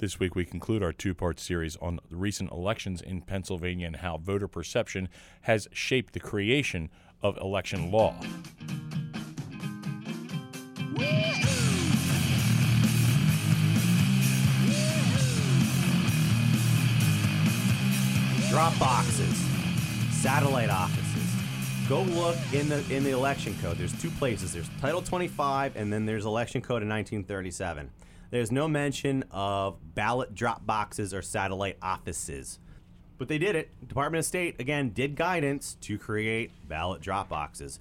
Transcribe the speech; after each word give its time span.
This 0.00 0.18
week, 0.18 0.34
we 0.34 0.46
conclude 0.46 0.82
our 0.82 0.94
two 0.94 1.12
part 1.12 1.38
series 1.38 1.76
on 1.76 2.00
the 2.08 2.16
recent 2.16 2.50
elections 2.50 3.02
in 3.02 3.20
Pennsylvania 3.20 3.86
and 3.86 3.96
how 3.96 4.16
voter 4.16 4.48
perception 4.48 5.10
has 5.42 5.68
shaped 5.74 6.14
the 6.14 6.20
creation 6.20 6.88
of 7.22 7.36
election 7.36 7.90
law. 7.90 8.14
Drop 18.48 18.78
boxes, 18.78 19.36
satellite 20.12 20.70
offices. 20.70 21.86
Go 21.90 22.04
look 22.04 22.38
in 22.54 22.70
the 22.70 22.82
in 22.88 23.04
the 23.04 23.10
election 23.10 23.54
code. 23.60 23.76
There's 23.76 24.00
two 24.00 24.10
places. 24.12 24.54
There's 24.54 24.70
Title 24.80 25.02
25, 25.02 25.76
and 25.76 25.92
then 25.92 26.06
there's 26.06 26.24
Election 26.24 26.62
Code 26.62 26.82
in 26.82 26.88
1937. 26.88 27.90
There's 28.30 28.52
no 28.52 28.68
mention 28.68 29.24
of 29.30 29.76
ballot 29.94 30.34
drop 30.34 30.64
boxes 30.64 31.12
or 31.12 31.22
satellite 31.22 31.76
offices. 31.82 32.58
But 33.18 33.28
they 33.28 33.38
did 33.38 33.54
it. 33.56 33.70
Department 33.86 34.20
of 34.20 34.24
State, 34.24 34.60
again, 34.60 34.90
did 34.90 35.14
guidance 35.16 35.76
to 35.82 35.98
create 35.98 36.52
ballot 36.68 37.02
drop 37.02 37.28
boxes. 37.28 37.80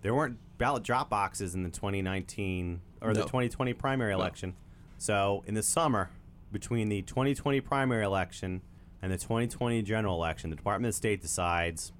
There 0.00 0.14
weren't 0.14 0.38
ballot 0.58 0.82
drop 0.82 1.08
boxes 1.08 1.54
in 1.54 1.62
the 1.62 1.70
2019 1.70 2.80
or 3.00 3.14
the 3.14 3.22
2020 3.22 3.74
primary 3.74 4.12
election. 4.12 4.54
So 4.98 5.44
in 5.46 5.54
the 5.54 5.62
summer, 5.62 6.10
between 6.50 6.88
the 6.88 7.02
2020 7.02 7.60
primary 7.60 8.04
election 8.04 8.62
and 9.00 9.12
the 9.12 9.18
2020 9.18 9.82
general 9.82 10.16
election, 10.16 10.50
the 10.50 10.56
Department 10.56 10.90
of 10.90 10.94
State 10.94 11.20
decides 11.20 11.92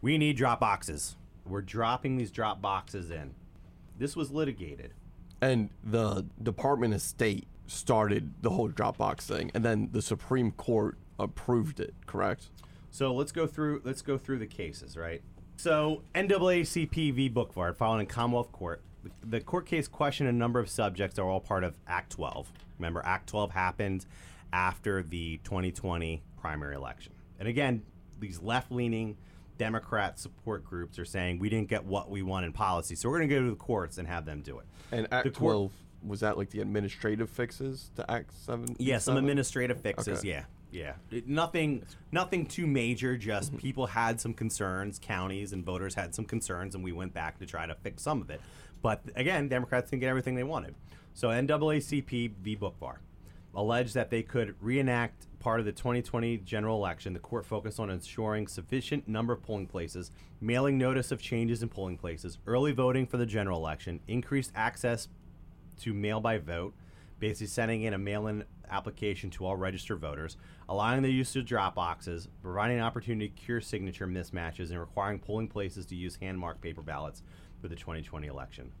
we 0.00 0.18
need 0.18 0.36
drop 0.36 0.60
boxes. 0.60 1.16
We're 1.46 1.62
dropping 1.62 2.16
these 2.16 2.30
drop 2.30 2.60
boxes 2.60 3.10
in. 3.10 3.34
This 3.98 4.16
was 4.16 4.30
litigated. 4.30 4.92
And 5.40 5.70
the 5.82 6.24
Department 6.42 6.94
of 6.94 7.02
State 7.02 7.46
started 7.66 8.34
the 8.42 8.50
whole 8.50 8.68
Dropbox 8.68 9.22
thing, 9.22 9.50
and 9.54 9.64
then 9.64 9.88
the 9.92 10.02
Supreme 10.02 10.52
Court 10.52 10.96
approved 11.18 11.80
it. 11.80 11.94
Correct? 12.06 12.50
So 12.90 13.12
let's 13.12 13.32
go 13.32 13.46
through 13.46 13.82
let's 13.84 14.02
go 14.02 14.16
through 14.16 14.38
the 14.38 14.46
cases, 14.46 14.96
right? 14.96 15.22
So 15.56 16.02
NAACP 16.14 17.14
v. 17.14 17.30
Boockvar 17.30 17.76
filed 17.76 18.00
in 18.00 18.06
Commonwealth 18.06 18.52
Court. 18.52 18.82
The- 19.22 19.40
court 19.40 19.66
case 19.66 19.86
questioned 19.86 20.28
a 20.28 20.32
number 20.32 20.58
of 20.58 20.68
subjects 20.68 21.16
that 21.16 21.24
were 21.24 21.30
all 21.30 21.40
part 21.40 21.64
of 21.64 21.76
Act 21.86 22.12
12. 22.12 22.52
Remember, 22.78 23.02
Act 23.04 23.28
12 23.28 23.50
happened 23.50 24.06
after 24.52 25.02
the 25.02 25.38
2020 25.44 26.22
primary 26.40 26.74
election. 26.74 27.12
And 27.38 27.48
again, 27.48 27.82
these 28.18 28.40
left-leaning 28.40 29.16
Democrat 29.58 30.18
support 30.18 30.64
groups 30.64 30.98
are 30.98 31.04
saying 31.04 31.38
we 31.38 31.48
didn't 31.48 31.68
get 31.68 31.84
what 31.84 32.10
we 32.10 32.22
want 32.22 32.44
in 32.44 32.52
policy, 32.52 32.94
so 32.94 33.08
we're 33.08 33.18
going 33.18 33.28
to 33.28 33.34
go 33.34 33.42
to 33.42 33.50
the 33.50 33.56
courts 33.56 33.98
and 33.98 34.08
have 34.08 34.24
them 34.24 34.40
do 34.40 34.58
it. 34.58 34.66
And 34.92 35.06
Act 35.12 35.24
The 35.24 35.30
court- 35.30 35.52
12 35.52 35.72
was 36.06 36.20
that 36.20 36.36
like 36.36 36.50
the 36.50 36.60
administrative 36.60 37.30
fixes 37.30 37.90
to 37.96 38.10
Act 38.10 38.34
7? 38.34 38.76
Yeah, 38.78 38.98
some 38.98 39.16
administrative 39.16 39.80
fixes. 39.80 40.18
Okay. 40.18 40.28
Yeah, 40.28 40.44
yeah. 40.70 40.94
It- 41.10 41.28
nothing, 41.28 41.84
nothing 42.12 42.46
too 42.46 42.66
major. 42.66 43.16
Just 43.16 43.50
mm-hmm. 43.50 43.58
people 43.58 43.86
had 43.86 44.20
some 44.20 44.34
concerns. 44.34 44.98
Counties 44.98 45.52
and 45.52 45.64
voters 45.64 45.94
had 45.94 46.14
some 46.14 46.24
concerns, 46.24 46.74
and 46.74 46.84
we 46.84 46.92
went 46.92 47.14
back 47.14 47.38
to 47.38 47.46
try 47.46 47.66
to 47.66 47.74
fix 47.76 48.02
some 48.02 48.20
of 48.20 48.30
it. 48.30 48.40
But 48.82 49.02
again, 49.16 49.48
Democrats 49.48 49.90
didn't 49.90 50.00
get 50.00 50.08
everything 50.08 50.34
they 50.34 50.44
wanted. 50.44 50.74
So 51.14 51.28
NAACP 51.28 52.32
v. 52.42 52.56
Boockvar 52.56 52.96
alleged 53.54 53.94
that 53.94 54.10
they 54.10 54.22
could 54.22 54.54
reenact 54.60 55.26
part 55.44 55.60
of 55.60 55.66
the 55.66 55.72
2020 55.72 56.38
general 56.38 56.78
election. 56.78 57.12
The 57.12 57.18
court 57.18 57.44
focused 57.44 57.78
on 57.78 57.90
ensuring 57.90 58.46
sufficient 58.46 59.06
number 59.06 59.34
of 59.34 59.42
polling 59.42 59.66
places, 59.66 60.10
mailing 60.40 60.78
notice 60.78 61.12
of 61.12 61.20
changes 61.20 61.62
in 61.62 61.68
polling 61.68 61.98
places, 61.98 62.38
early 62.46 62.72
voting 62.72 63.06
for 63.06 63.18
the 63.18 63.26
general 63.26 63.58
election, 63.58 64.00
increased 64.08 64.52
access 64.54 65.06
to 65.80 65.92
mail 65.92 66.18
by 66.18 66.38
vote, 66.38 66.72
basically 67.18 67.48
sending 67.48 67.82
in 67.82 67.92
a 67.92 67.98
mail 67.98 68.26
in 68.26 68.44
application 68.70 69.28
to 69.32 69.44
all 69.44 69.54
registered 69.54 70.00
voters, 70.00 70.38
allowing 70.66 71.02
the 71.02 71.12
use 71.12 71.36
of 71.36 71.44
drop 71.44 71.74
boxes, 71.74 72.26
providing 72.40 72.78
an 72.78 72.82
opportunity 72.82 73.28
to 73.28 73.34
cure 73.34 73.60
signature 73.60 74.06
mismatches, 74.06 74.70
and 74.70 74.80
requiring 74.80 75.18
polling 75.18 75.46
places 75.46 75.84
to 75.84 75.94
use 75.94 76.16
hand 76.16 76.38
marked 76.38 76.62
paper 76.62 76.80
ballots 76.80 77.22
for 77.60 77.68
the 77.68 77.76
2020 77.76 78.28
election. 78.28 78.72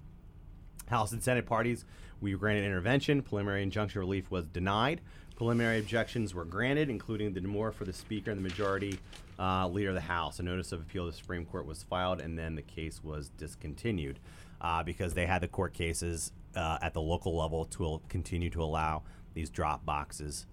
House 0.86 1.12
and 1.12 1.22
Senate 1.22 1.44
parties, 1.46 1.84
we 2.20 2.32
granted 2.32 2.64
intervention. 2.64 3.22
Preliminary 3.22 3.62
injunction 3.62 4.00
relief 4.00 4.30
was 4.30 4.46
denied. 4.46 5.00
Preliminary 5.36 5.80
objections 5.80 6.32
were 6.32 6.44
granted, 6.44 6.88
including 6.88 7.32
the 7.32 7.40
demur 7.40 7.72
for 7.72 7.84
the 7.84 7.92
Speaker 7.92 8.30
and 8.30 8.38
the 8.38 8.48
Majority 8.48 9.00
uh, 9.38 9.66
Leader 9.66 9.88
of 9.88 9.94
the 9.94 10.00
House. 10.00 10.38
A 10.38 10.42
notice 10.42 10.70
of 10.70 10.80
appeal 10.80 11.06
to 11.06 11.10
the 11.10 11.16
Supreme 11.16 11.44
Court 11.44 11.66
was 11.66 11.82
filed, 11.82 12.20
and 12.20 12.38
then 12.38 12.54
the 12.54 12.62
case 12.62 13.02
was 13.02 13.30
discontinued 13.30 14.20
uh, 14.60 14.84
because 14.84 15.14
they 15.14 15.26
had 15.26 15.42
the 15.42 15.48
court 15.48 15.74
cases 15.74 16.30
uh, 16.54 16.78
at 16.80 16.94
the 16.94 17.00
local 17.00 17.36
level 17.36 17.64
to 17.64 18.00
continue 18.08 18.48
to 18.50 18.62
allow 18.62 19.02
these 19.34 19.50
drop 19.50 19.84
boxes 19.84 20.46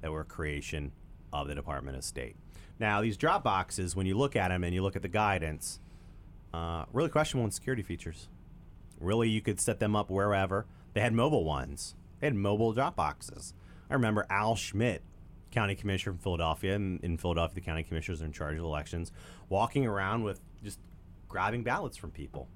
that 0.00 0.12
were 0.12 0.20
a 0.20 0.24
creation 0.24 0.92
of 1.32 1.48
the 1.48 1.54
Department 1.54 1.96
of 1.96 2.04
State. 2.04 2.36
Now, 2.78 3.02
these 3.02 3.16
drop 3.16 3.42
boxes, 3.42 3.96
when 3.96 4.06
you 4.06 4.16
look 4.16 4.36
at 4.36 4.48
them 4.48 4.62
and 4.62 4.72
you 4.72 4.82
look 4.82 4.96
at 4.96 5.02
the 5.02 5.08
guidance, 5.08 5.80
uh, 6.54 6.84
really 6.92 7.10
questionable 7.10 7.44
in 7.46 7.50
security 7.50 7.82
features. 7.82 8.28
Really, 9.00 9.28
you 9.28 9.40
could 9.40 9.60
set 9.60 9.80
them 9.80 9.96
up 9.96 10.08
wherever. 10.08 10.66
They 10.94 11.00
had 11.00 11.12
mobile 11.12 11.44
ones. 11.44 11.94
They 12.20 12.28
had 12.28 12.34
mobile 12.34 12.72
drop 12.72 12.96
boxes. 12.96 13.54
I 13.90 13.94
remember 13.94 14.24
Al 14.30 14.54
Schmidt, 14.54 15.02
county 15.50 15.74
commissioner 15.74 16.12
from 16.12 16.20
Philadelphia, 16.20 16.76
and 16.76 17.02
in 17.02 17.18
Philadelphia, 17.18 17.56
the 17.56 17.60
county 17.60 17.82
commissioners 17.82 18.22
are 18.22 18.26
in 18.26 18.32
charge 18.32 18.56
of 18.56 18.64
elections, 18.64 19.10
walking 19.48 19.86
around 19.86 20.22
with 20.22 20.40
just 20.62 20.78
grabbing 21.28 21.64
ballots 21.64 21.96
from 21.96 22.10
people. 22.12 22.48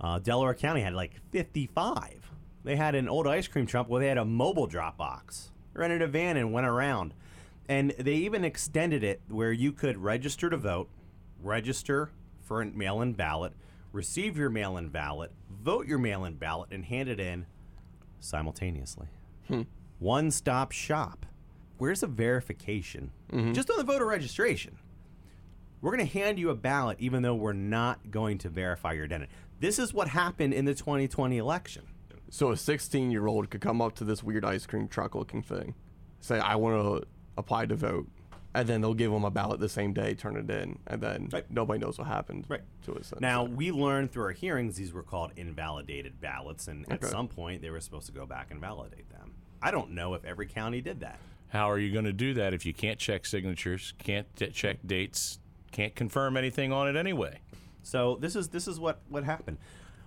Uh, 0.00 0.18
Delaware 0.18 0.54
County 0.54 0.80
had 0.80 0.94
like 0.94 1.12
55. 1.30 2.30
They 2.64 2.76
had 2.76 2.94
an 2.94 3.08
old 3.08 3.26
ice 3.26 3.48
cream 3.48 3.66
truck 3.66 3.88
where 3.88 4.00
they 4.00 4.08
had 4.08 4.18
a 4.18 4.24
mobile 4.24 4.66
drop 4.66 4.96
box. 4.96 5.50
Rented 5.74 6.02
a 6.02 6.06
van 6.06 6.36
and 6.36 6.52
went 6.52 6.66
around. 6.66 7.14
And 7.68 7.92
they 7.98 8.14
even 8.14 8.44
extended 8.44 9.04
it 9.04 9.20
where 9.28 9.52
you 9.52 9.72
could 9.72 9.96
register 9.98 10.50
to 10.50 10.56
vote, 10.56 10.88
register 11.42 12.10
for 12.40 12.60
a 12.60 12.66
mail 12.66 13.00
in 13.00 13.12
ballot, 13.12 13.52
receive 13.92 14.36
your 14.36 14.50
mail 14.50 14.76
in 14.76 14.88
ballot, 14.88 15.32
vote 15.50 15.86
your 15.86 15.98
mail 15.98 16.24
in 16.24 16.34
ballot, 16.34 16.70
and 16.72 16.84
hand 16.84 17.08
it 17.08 17.20
in 17.20 17.46
simultaneously. 18.20 19.06
One 20.02 20.32
stop 20.32 20.72
shop. 20.72 21.26
Where's 21.78 22.00
the 22.00 22.08
verification? 22.08 23.12
Mm-hmm. 23.32 23.52
Just 23.52 23.70
on 23.70 23.76
the 23.76 23.84
voter 23.84 24.04
registration. 24.04 24.76
We're 25.80 25.94
going 25.96 26.04
to 26.06 26.12
hand 26.18 26.40
you 26.40 26.50
a 26.50 26.56
ballot 26.56 26.96
even 27.00 27.22
though 27.22 27.36
we're 27.36 27.52
not 27.52 28.10
going 28.10 28.38
to 28.38 28.48
verify 28.48 28.94
your 28.94 29.04
identity. 29.04 29.30
This 29.60 29.78
is 29.78 29.94
what 29.94 30.08
happened 30.08 30.54
in 30.54 30.64
the 30.64 30.74
2020 30.74 31.38
election. 31.38 31.84
So 32.30 32.50
a 32.50 32.56
16 32.56 33.12
year 33.12 33.28
old 33.28 33.48
could 33.48 33.60
come 33.60 33.80
up 33.80 33.94
to 33.96 34.04
this 34.04 34.24
weird 34.24 34.44
ice 34.44 34.66
cream 34.66 34.88
truck 34.88 35.14
looking 35.14 35.40
thing, 35.40 35.74
say, 36.18 36.40
I 36.40 36.56
want 36.56 37.02
to 37.02 37.06
apply 37.38 37.66
to 37.66 37.76
vote. 37.76 38.08
And 38.54 38.68
then 38.68 38.80
they'll 38.80 38.94
give 38.94 39.12
them 39.12 39.24
a 39.24 39.30
ballot 39.30 39.60
the 39.60 39.68
same 39.68 39.92
day, 39.92 40.14
turn 40.14 40.36
it 40.36 40.50
in, 40.50 40.80
and 40.88 41.00
then 41.00 41.28
Right. 41.32 41.48
nobody 41.48 41.78
knows 41.78 41.96
what 41.96 42.08
happened 42.08 42.46
Right. 42.48 42.60
to 42.82 42.92
it. 42.94 43.06
Now, 43.20 43.44
we 43.44 43.70
learned 43.70 44.10
through 44.10 44.24
our 44.24 44.32
hearings 44.32 44.76
these 44.76 44.92
were 44.92 45.02
called 45.04 45.30
invalidated 45.36 46.20
ballots, 46.20 46.66
and 46.68 46.90
at 46.92 47.04
some 47.04 47.28
point 47.28 47.62
they 47.62 47.70
were 47.70 47.80
supposed 47.80 48.06
to 48.06 48.12
go 48.12 48.26
back 48.26 48.50
and 48.50 48.60
validate 48.60 49.08
them. 49.08 49.34
I 49.62 49.70
don't 49.70 49.92
know 49.92 50.14
if 50.14 50.24
every 50.24 50.46
county 50.46 50.80
did 50.80 51.00
that. 51.00 51.18
How 51.48 51.70
are 51.70 51.78
you 51.78 51.92
going 51.92 52.06
to 52.06 52.12
do 52.12 52.34
that 52.34 52.54
if 52.54 52.66
you 52.66 52.72
can't 52.72 52.98
check 52.98 53.26
signatures, 53.26 53.92
can't 53.98 54.26
t- 54.36 54.48
check 54.48 54.78
dates, 54.84 55.38
can't 55.70 55.94
confirm 55.94 56.36
anything 56.36 56.72
on 56.72 56.88
it 56.88 56.96
anyway? 56.96 57.40
So 57.82 58.16
this 58.20 58.34
is 58.36 58.48
this 58.48 58.66
is 58.66 58.80
what 58.80 59.00
what 59.08 59.24
happened. 59.24 59.58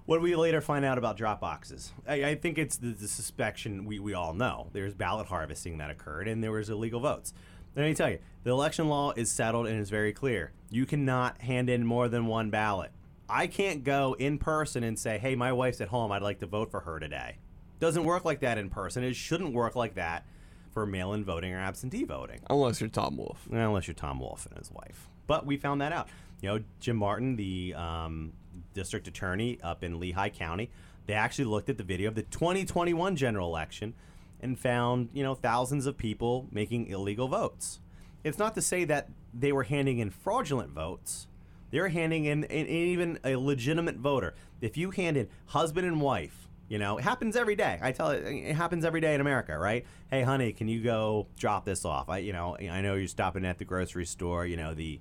What 0.06 0.22
we 0.22 0.36
later 0.36 0.62
find 0.62 0.86
out 0.86 0.98
about 0.98 1.18
drop 1.18 1.42
boxes? 1.42 1.92
I, 2.08 2.24
I 2.26 2.36
think 2.36 2.58
it's 2.58 2.78
the, 2.78 2.90
the 2.90 3.08
suspicion 3.08 3.86
we, 3.86 3.98
we 4.00 4.14
all 4.14 4.34
know. 4.34 4.70
There's 4.72 4.94
ballot 4.94 5.28
harvesting 5.28 5.80
that 5.80 5.90
occurred, 5.90 6.28
and 6.28 6.44
there 6.44 6.52
was 6.52 6.70
illegal 6.70 7.00
votes. 7.00 7.34
Let 7.76 7.86
me 7.86 7.96
tell 7.96 8.12
you, 8.12 8.20
the 8.44 8.52
election 8.52 8.88
law 8.88 9.14
is 9.16 9.32
settled 9.32 9.66
and 9.68 9.80
is 9.80 9.90
very 9.90 10.14
clear. 10.14 10.52
You 10.70 10.86
cannot 10.86 11.42
hand 11.42 11.70
in 11.70 11.86
more 11.86 12.08
than 12.08 12.28
one 12.28 12.52
ballot. 12.52 12.92
I 13.28 13.48
can't 13.48 13.84
go 13.84 14.16
in 14.20 14.38
person 14.38 14.84
and 14.84 14.98
say, 14.98 15.18
"Hey, 15.18 15.36
my 15.36 15.52
wife's 15.52 15.82
at 15.82 15.88
home. 15.90 16.12
I'd 16.12 16.22
like 16.22 16.40
to 16.40 16.46
vote 16.48 16.70
for 16.70 16.82
her 16.82 17.00
today." 17.00 17.38
Doesn't 17.80 18.04
work 18.04 18.26
like 18.26 18.40
that 18.42 18.58
in 18.58 18.70
person. 18.70 19.04
It 19.04 19.16
shouldn't 19.16 19.54
work 19.54 19.76
like 19.76 19.96
that 19.96 20.26
for 20.72 20.86
mail-in 20.86 21.24
voting 21.24 21.54
or 21.54 21.60
absentee 21.60 22.04
voting. 22.04 22.42
Unless 22.50 22.82
you're 22.82 22.90
Tom 22.90 23.18
Wolf. 23.18 23.48
Unless 23.52 23.88
you're 23.88 23.96
Tom 23.96 24.20
Wolf 24.20 24.46
and 24.46 24.58
his 24.58 24.72
wife. 24.72 25.08
But 25.28 25.46
we 25.46 25.58
found 25.58 25.82
that 25.82 25.92
out. 25.92 26.08
You 26.42 26.50
know, 26.50 26.64
Jim 26.80 26.98
Martin, 26.98 27.36
the 27.36 27.74
um, 27.76 28.34
district 28.74 29.08
attorney 29.08 29.60
up 29.64 29.84
in 29.84 30.00
Lehigh 30.00 30.30
County, 30.30 30.70
they 31.06 31.14
actually 31.14 31.46
looked 31.46 31.70
at 31.70 31.78
the 31.78 31.84
video 31.84 32.10
of 32.10 32.16
the 32.16 32.24
2021 32.24 33.16
general 33.16 33.48
election 33.48 33.94
and 34.42 34.60
found, 34.60 35.10
you 35.14 35.24
know, 35.24 35.34
thousands 35.34 35.86
of 35.86 35.98
people 35.98 36.48
making 36.52 36.88
illegal 36.88 37.28
votes. 37.28 37.80
It's 38.24 38.38
not 38.38 38.56
to 38.56 38.62
say 38.62 38.86
that 38.86 39.10
they 39.34 39.52
were 39.52 39.64
handing 39.64 40.00
in 40.00 40.10
fraudulent 40.10 40.72
votes. 40.72 41.28
They're 41.72 41.90
handing 41.90 42.26
in, 42.26 42.44
in 42.46 42.68
even 42.68 43.20
a 43.24 43.36
legitimate 43.36 43.98
voter. 43.98 44.36
If 44.62 44.78
you 44.78 44.92
hand 44.92 45.18
in 45.18 45.28
husband 45.48 45.88
and 45.88 46.02
wife, 46.02 46.45
you 46.68 46.80
know, 46.80 46.98
it 46.98 47.04
happens 47.04 47.36
every 47.36 47.56
day. 47.56 47.80
I 47.82 47.92
tell 47.92 48.10
it, 48.10 48.24
it 48.26 48.56
happens 48.56 48.86
every 48.86 49.02
day 49.02 49.14
in 49.14 49.22
America, 49.22 49.58
right? 49.58 49.86
Hey, 50.10 50.24
honey, 50.24 50.52
can 50.54 50.68
you 50.68 50.82
go 50.82 51.28
drop 51.38 51.66
this 51.66 51.86
off? 51.86 52.10
I, 52.10 52.20
you 52.20 52.34
know, 52.34 52.58
I 52.58 52.82
know 52.82 52.96
you're 52.96 53.08
stopping 53.08 53.46
at 53.46 53.58
the 53.58 53.66
grocery 53.66 54.06
store. 54.06 54.46
You 54.46 54.58
know, 54.58 54.74
the 54.74 55.00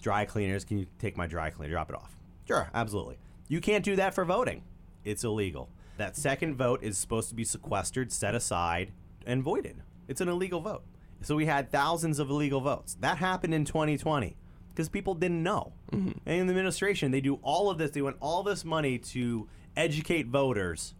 dry 0.00 0.24
cleaners. 0.24 0.64
Can 0.64 0.78
you 0.78 0.86
take 0.98 1.16
my 1.16 1.26
dry 1.26 1.50
cleaner? 1.50 1.72
Drop 1.72 1.90
it 1.90 1.96
off. 1.96 2.16
Sure, 2.46 2.68
absolutely. 2.74 3.18
You 3.48 3.60
can't 3.60 3.84
do 3.84 3.96
that 3.96 4.14
for 4.14 4.24
voting. 4.24 4.62
It's 5.04 5.24
illegal. 5.24 5.68
That 5.98 6.16
second 6.16 6.56
vote 6.56 6.82
is 6.82 6.98
supposed 6.98 7.28
to 7.28 7.34
be 7.34 7.44
sequestered, 7.44 8.10
set 8.10 8.34
aside, 8.34 8.92
and 9.26 9.42
voided. 9.42 9.82
It's 10.08 10.20
an 10.20 10.28
illegal 10.28 10.60
vote. 10.60 10.82
So 11.22 11.36
we 11.36 11.46
had 11.46 11.70
thousands 11.70 12.18
of 12.18 12.28
illegal 12.28 12.60
votes. 12.60 12.96
That 13.00 13.18
happened 13.18 13.54
in 13.54 13.64
2020 13.64 14.36
because 14.70 14.88
people 14.88 15.14
didn't 15.14 15.42
know. 15.42 15.72
And 16.26 16.40
in 16.40 16.46
the 16.46 16.52
administration, 16.52 17.12
they 17.12 17.20
do 17.20 17.38
all 17.42 17.70
of 17.70 17.78
this. 17.78 17.92
They 17.92 18.02
want 18.02 18.16
all 18.20 18.42
this 18.42 18.64
money 18.64 18.98
to 18.98 19.48
educate 19.76 20.26
voters, 20.26 20.94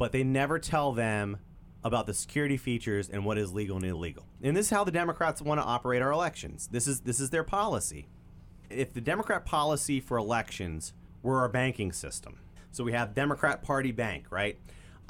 but 0.00 0.12
they 0.12 0.24
never 0.24 0.58
tell 0.58 0.92
them 0.92 1.36
about 1.84 2.06
the 2.06 2.14
security 2.14 2.56
features 2.56 3.10
and 3.10 3.22
what 3.22 3.36
is 3.36 3.52
legal 3.52 3.76
and 3.76 3.84
illegal. 3.84 4.26
And 4.42 4.56
this 4.56 4.66
is 4.66 4.70
how 4.70 4.82
the 4.82 4.90
Democrats 4.90 5.42
want 5.42 5.60
to 5.60 5.64
operate 5.64 6.00
our 6.00 6.10
elections. 6.10 6.70
This 6.72 6.86
is 6.86 7.00
this 7.00 7.20
is 7.20 7.28
their 7.28 7.44
policy. 7.44 8.08
If 8.70 8.94
the 8.94 9.02
Democrat 9.02 9.44
policy 9.44 10.00
for 10.00 10.16
elections 10.16 10.94
were 11.22 11.40
our 11.40 11.50
banking 11.50 11.92
system, 11.92 12.40
so 12.70 12.82
we 12.82 12.92
have 12.92 13.14
Democrat 13.14 13.62
Party 13.62 13.92
Bank, 13.92 14.24
right? 14.30 14.58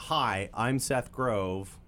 Hi, 0.01 0.51
I'm 0.53 0.81
Seth 0.81 1.13
Grove. 1.13 1.79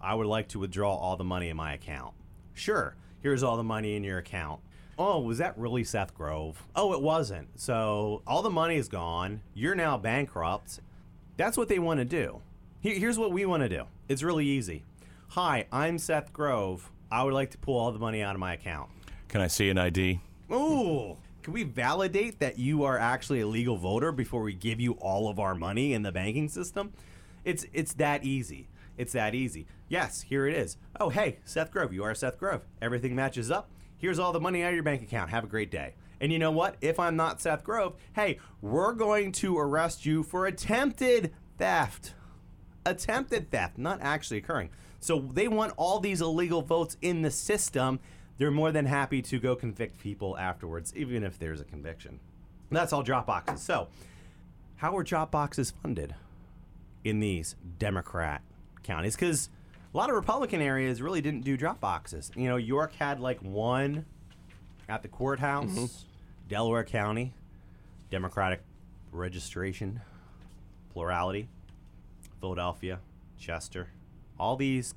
I 0.00 0.16
would 0.16 0.26
like 0.26 0.48
to 0.48 0.58
withdraw 0.58 0.96
all 0.96 1.16
the 1.16 1.22
money 1.22 1.50
in 1.50 1.56
my 1.56 1.74
account. 1.74 2.14
Sure, 2.54 2.96
here's 3.20 3.44
all 3.44 3.56
the 3.56 3.62
money 3.62 3.94
in 3.94 4.02
your 4.02 4.18
account. 4.18 4.60
Oh, 4.98 5.20
was 5.20 5.38
that 5.38 5.56
really 5.56 5.84
Seth 5.84 6.12
Grove? 6.12 6.66
Oh, 6.74 6.92
it 6.92 7.02
wasn't. 7.02 7.60
So 7.60 8.22
all 8.26 8.42
the 8.42 8.50
money 8.50 8.78
is 8.78 8.88
gone. 8.88 9.42
You're 9.54 9.76
now 9.76 9.96
bankrupt. 9.96 10.80
That's 11.36 11.56
what 11.56 11.68
they 11.68 11.78
want 11.78 12.00
to 12.00 12.04
do. 12.04 12.42
Here- 12.80 12.98
Here's 12.98 13.18
what 13.18 13.32
we 13.32 13.44
want 13.44 13.62
to 13.62 13.68
do. 13.68 13.84
It's 14.08 14.22
really 14.22 14.46
easy. 14.46 14.84
Hi, 15.30 15.66
I'm 15.72 15.98
Seth 15.98 16.32
Grove. 16.32 16.90
I 17.10 17.22
would 17.22 17.34
like 17.34 17.50
to 17.50 17.58
pull 17.58 17.78
all 17.78 17.92
the 17.92 17.98
money 17.98 18.22
out 18.22 18.34
of 18.34 18.40
my 18.40 18.54
account. 18.54 18.90
Can 19.28 19.40
I 19.40 19.46
see 19.46 19.68
an 19.68 19.78
ID? 19.78 20.20
Ooh. 20.52 21.16
Can 21.42 21.52
we 21.52 21.62
validate 21.64 22.38
that 22.40 22.58
you 22.58 22.84
are 22.84 22.98
actually 22.98 23.40
a 23.40 23.46
legal 23.46 23.76
voter 23.76 24.12
before 24.12 24.42
we 24.42 24.52
give 24.54 24.80
you 24.80 24.92
all 24.94 25.28
of 25.28 25.38
our 25.38 25.54
money 25.54 25.92
in 25.92 26.02
the 26.02 26.12
banking 26.12 26.48
system? 26.48 26.92
It's 27.44 27.64
it's 27.72 27.94
that 27.94 28.24
easy. 28.24 28.68
It's 28.96 29.12
that 29.12 29.34
easy. 29.34 29.66
Yes, 29.88 30.22
here 30.22 30.46
it 30.46 30.54
is. 30.56 30.76
Oh, 31.00 31.08
hey, 31.08 31.38
Seth 31.44 31.70
Grove, 31.70 31.92
you 31.92 32.04
are 32.04 32.14
Seth 32.14 32.38
Grove. 32.38 32.62
Everything 32.82 33.14
matches 33.14 33.50
up. 33.50 33.70
Here's 33.96 34.18
all 34.18 34.32
the 34.32 34.40
money 34.40 34.62
out 34.62 34.68
of 34.68 34.74
your 34.74 34.82
bank 34.82 35.02
account. 35.02 35.30
Have 35.30 35.44
a 35.44 35.48
great 35.48 35.70
day. 35.70 35.94
And 36.20 36.32
you 36.32 36.38
know 36.38 36.50
what? 36.50 36.76
If 36.80 36.98
I'm 36.98 37.16
not 37.16 37.40
Seth 37.40 37.64
Grove, 37.64 37.94
hey, 38.14 38.38
we're 38.60 38.92
going 38.92 39.32
to 39.32 39.56
arrest 39.58 40.04
you 40.04 40.22
for 40.22 40.46
attempted 40.46 41.32
theft 41.58 42.14
attempted 42.84 43.50
theft, 43.50 43.78
not 43.78 43.98
actually 44.00 44.38
occurring. 44.38 44.70
So 45.00 45.20
they 45.20 45.48
want 45.48 45.72
all 45.76 46.00
these 46.00 46.20
illegal 46.20 46.62
votes 46.62 46.96
in 47.00 47.22
the 47.22 47.30
system. 47.30 48.00
They're 48.38 48.50
more 48.50 48.72
than 48.72 48.86
happy 48.86 49.22
to 49.22 49.38
go 49.38 49.56
convict 49.56 50.00
people 50.00 50.36
afterwards, 50.38 50.92
even 50.96 51.22
if 51.24 51.38
there's 51.38 51.60
a 51.60 51.64
conviction. 51.64 52.20
That's 52.70 52.92
all 52.92 53.02
drop 53.02 53.26
boxes. 53.26 53.60
So, 53.62 53.88
how 54.76 54.96
are 54.96 55.02
drop 55.02 55.30
boxes 55.30 55.70
funded 55.70 56.14
in 57.02 57.20
these 57.20 57.56
Democrat 57.78 58.42
counties? 58.82 59.16
Because 59.16 59.48
a 59.92 59.96
lot 59.96 60.10
of 60.10 60.16
Republican 60.16 60.60
areas 60.60 61.00
really 61.00 61.20
didn't 61.20 61.42
do 61.42 61.56
drop 61.56 61.80
boxes. 61.80 62.30
You 62.36 62.48
know, 62.48 62.56
York 62.56 62.94
had 62.94 63.20
like 63.20 63.40
one 63.40 64.04
at 64.88 65.02
the 65.02 65.08
courthouse, 65.08 65.70
mm-hmm. 65.70 65.86
Delaware 66.48 66.84
County, 66.84 67.32
Democratic 68.10 68.62
registration, 69.12 70.00
plurality. 70.92 71.48
Philadelphia, 72.40 73.00
Chester, 73.38 73.90
all 74.38 74.56
these 74.56 74.94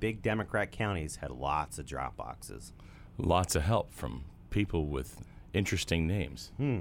big 0.00 0.22
Democrat 0.22 0.70
counties 0.70 1.16
had 1.16 1.30
lots 1.30 1.78
of 1.78 1.86
drop 1.86 2.16
boxes. 2.16 2.72
Lots 3.16 3.56
of 3.56 3.62
help 3.62 3.92
from 3.92 4.24
people 4.50 4.86
with 4.86 5.20
interesting 5.52 6.06
names. 6.06 6.52
Hmm. 6.56 6.80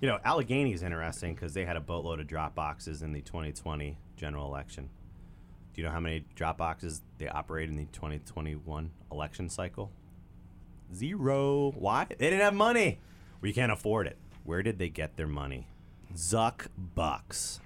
You 0.00 0.08
know, 0.08 0.18
Allegheny 0.24 0.72
is 0.72 0.82
interesting 0.82 1.34
because 1.34 1.54
they 1.54 1.64
had 1.64 1.76
a 1.76 1.80
boatload 1.80 2.20
of 2.20 2.26
drop 2.26 2.54
boxes 2.54 3.02
in 3.02 3.12
the 3.12 3.20
2020 3.20 3.98
general 4.16 4.46
election. 4.46 4.90
Do 5.74 5.80
you 5.80 5.86
know 5.86 5.92
how 5.92 6.00
many 6.00 6.24
drop 6.34 6.58
boxes 6.58 7.02
they 7.18 7.28
operate 7.28 7.68
in 7.68 7.76
the 7.76 7.86
2021 7.86 8.90
election 9.10 9.48
cycle? 9.48 9.90
Zero. 10.94 11.72
Why? 11.72 12.06
They 12.08 12.16
didn't 12.30 12.40
have 12.40 12.54
money. 12.54 13.00
We 13.40 13.52
can't 13.52 13.72
afford 13.72 14.06
it. 14.06 14.18
Where 14.44 14.62
did 14.62 14.78
they 14.78 14.88
get 14.88 15.16
their 15.16 15.26
money? 15.26 15.68
Zuck 16.14 16.66
bucks. 16.76 17.60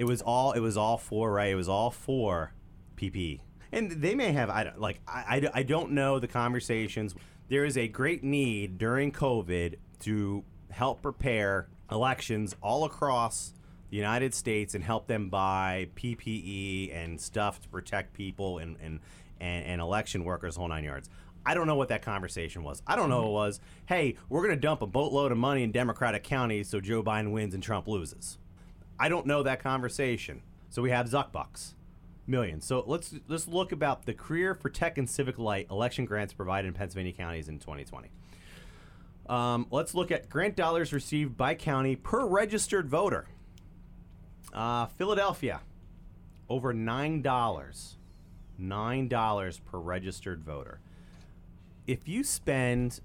It 0.00 0.06
was 0.06 0.22
all. 0.22 0.52
It 0.52 0.60
was 0.60 0.78
all 0.78 0.96
for 0.96 1.30
right. 1.30 1.50
It 1.50 1.56
was 1.56 1.68
all 1.68 1.90
for 1.90 2.54
PP. 2.96 3.40
And 3.70 3.90
they 3.90 4.14
may 4.14 4.32
have. 4.32 4.48
I 4.48 4.64
don't 4.64 4.80
like. 4.80 4.98
I, 5.06 5.42
I, 5.52 5.60
I 5.60 5.62
don't 5.62 5.90
know 5.90 6.18
the 6.18 6.26
conversations. 6.26 7.14
There 7.50 7.66
is 7.66 7.76
a 7.76 7.86
great 7.86 8.24
need 8.24 8.78
during 8.78 9.12
COVID 9.12 9.74
to 10.00 10.42
help 10.70 11.02
prepare 11.02 11.68
elections 11.92 12.56
all 12.62 12.84
across 12.84 13.52
the 13.90 13.98
United 13.98 14.32
States 14.32 14.74
and 14.74 14.82
help 14.82 15.06
them 15.06 15.28
buy 15.28 15.88
PPE 15.96 16.96
and 16.96 17.20
stuff 17.20 17.60
to 17.60 17.68
protect 17.68 18.14
people 18.14 18.56
and 18.56 18.78
and 18.80 19.00
and, 19.38 19.66
and 19.66 19.80
election 19.82 20.24
workers, 20.24 20.56
whole 20.56 20.68
nine 20.68 20.84
yards. 20.84 21.10
I 21.44 21.52
don't 21.52 21.66
know 21.66 21.76
what 21.76 21.88
that 21.88 22.00
conversation 22.00 22.62
was. 22.62 22.82
I 22.86 22.96
don't 22.96 23.10
know 23.10 23.20
it 23.20 23.24
mm-hmm. 23.24 23.32
was, 23.32 23.60
hey, 23.84 24.16
we're 24.30 24.42
going 24.42 24.54
to 24.54 24.60
dump 24.60 24.80
a 24.80 24.86
boatload 24.86 25.30
of 25.30 25.36
money 25.36 25.62
in 25.62 25.72
Democratic 25.72 26.22
counties 26.22 26.70
so 26.70 26.80
Joe 26.80 27.02
Biden 27.02 27.32
wins 27.32 27.52
and 27.52 27.62
Trump 27.62 27.86
loses. 27.86 28.38
I 29.00 29.08
don't 29.08 29.26
know 29.26 29.42
that 29.42 29.62
conversation. 29.62 30.42
So 30.68 30.82
we 30.82 30.90
have 30.90 31.06
Zuckbucks, 31.06 31.74
millions. 32.26 32.66
So 32.66 32.84
let's 32.86 33.14
let's 33.28 33.48
look 33.48 33.72
about 33.72 34.04
the 34.04 34.12
career 34.12 34.54
for 34.54 34.68
tech 34.68 34.98
and 34.98 35.08
Civic 35.08 35.38
Life 35.38 35.70
election 35.70 36.04
grants 36.04 36.34
provided 36.34 36.68
in 36.68 36.74
Pennsylvania 36.74 37.14
counties 37.14 37.48
in 37.48 37.58
2020. 37.58 38.10
Um, 39.26 39.66
let's 39.70 39.94
look 39.94 40.10
at 40.10 40.28
grant 40.28 40.54
dollars 40.54 40.92
received 40.92 41.36
by 41.36 41.54
county 41.54 41.96
per 41.96 42.26
registered 42.26 42.90
voter. 42.90 43.26
Uh, 44.52 44.86
Philadelphia, 44.86 45.62
over 46.50 46.74
nine 46.74 47.22
dollars, 47.22 47.96
nine 48.58 49.08
dollars 49.08 49.60
per 49.60 49.78
registered 49.78 50.44
voter. 50.44 50.80
If 51.86 52.06
you 52.06 52.22
spend 52.22 53.00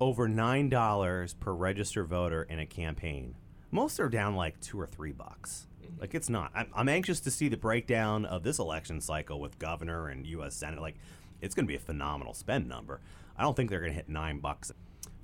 over 0.00 0.28
nine 0.28 0.70
dollars 0.70 1.34
per 1.34 1.52
registered 1.52 2.06
voter 2.06 2.42
in 2.42 2.58
a 2.58 2.66
campaign, 2.66 3.34
most 3.76 4.00
are 4.00 4.08
down 4.08 4.34
like 4.34 4.58
two 4.60 4.80
or 4.80 4.86
three 4.86 5.12
bucks. 5.12 5.66
Mm-hmm. 5.84 6.00
Like 6.00 6.14
it's 6.14 6.30
not. 6.30 6.50
I'm, 6.54 6.68
I'm 6.74 6.88
anxious 6.88 7.20
to 7.20 7.30
see 7.30 7.48
the 7.48 7.58
breakdown 7.58 8.24
of 8.24 8.42
this 8.42 8.58
election 8.58 9.00
cycle 9.00 9.38
with 9.38 9.58
governor 9.58 10.08
and 10.08 10.26
U.S. 10.26 10.56
Senate. 10.56 10.80
Like, 10.80 10.96
it's 11.42 11.54
going 11.54 11.66
to 11.66 11.70
be 11.70 11.76
a 11.76 11.80
phenomenal 11.80 12.32
spend 12.32 12.68
number. 12.68 13.00
I 13.36 13.42
don't 13.42 13.54
think 13.54 13.68
they're 13.68 13.80
going 13.80 13.92
to 13.92 13.96
hit 13.96 14.08
nine 14.08 14.40
bucks. 14.40 14.72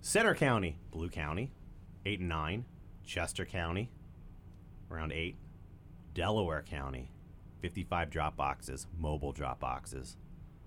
Centre 0.02 0.34
County, 0.34 0.76
Blue 0.90 1.08
County, 1.08 1.50
eight 2.04 2.20
and 2.20 2.28
nine. 2.28 2.66
Chester 3.04 3.44
County, 3.44 3.90
around 4.90 5.12
eight. 5.12 5.36
Delaware 6.14 6.62
County, 6.62 7.10
55 7.60 8.10
drop 8.10 8.36
boxes, 8.36 8.86
mobile 8.98 9.32
drop 9.32 9.60
boxes. 9.60 10.18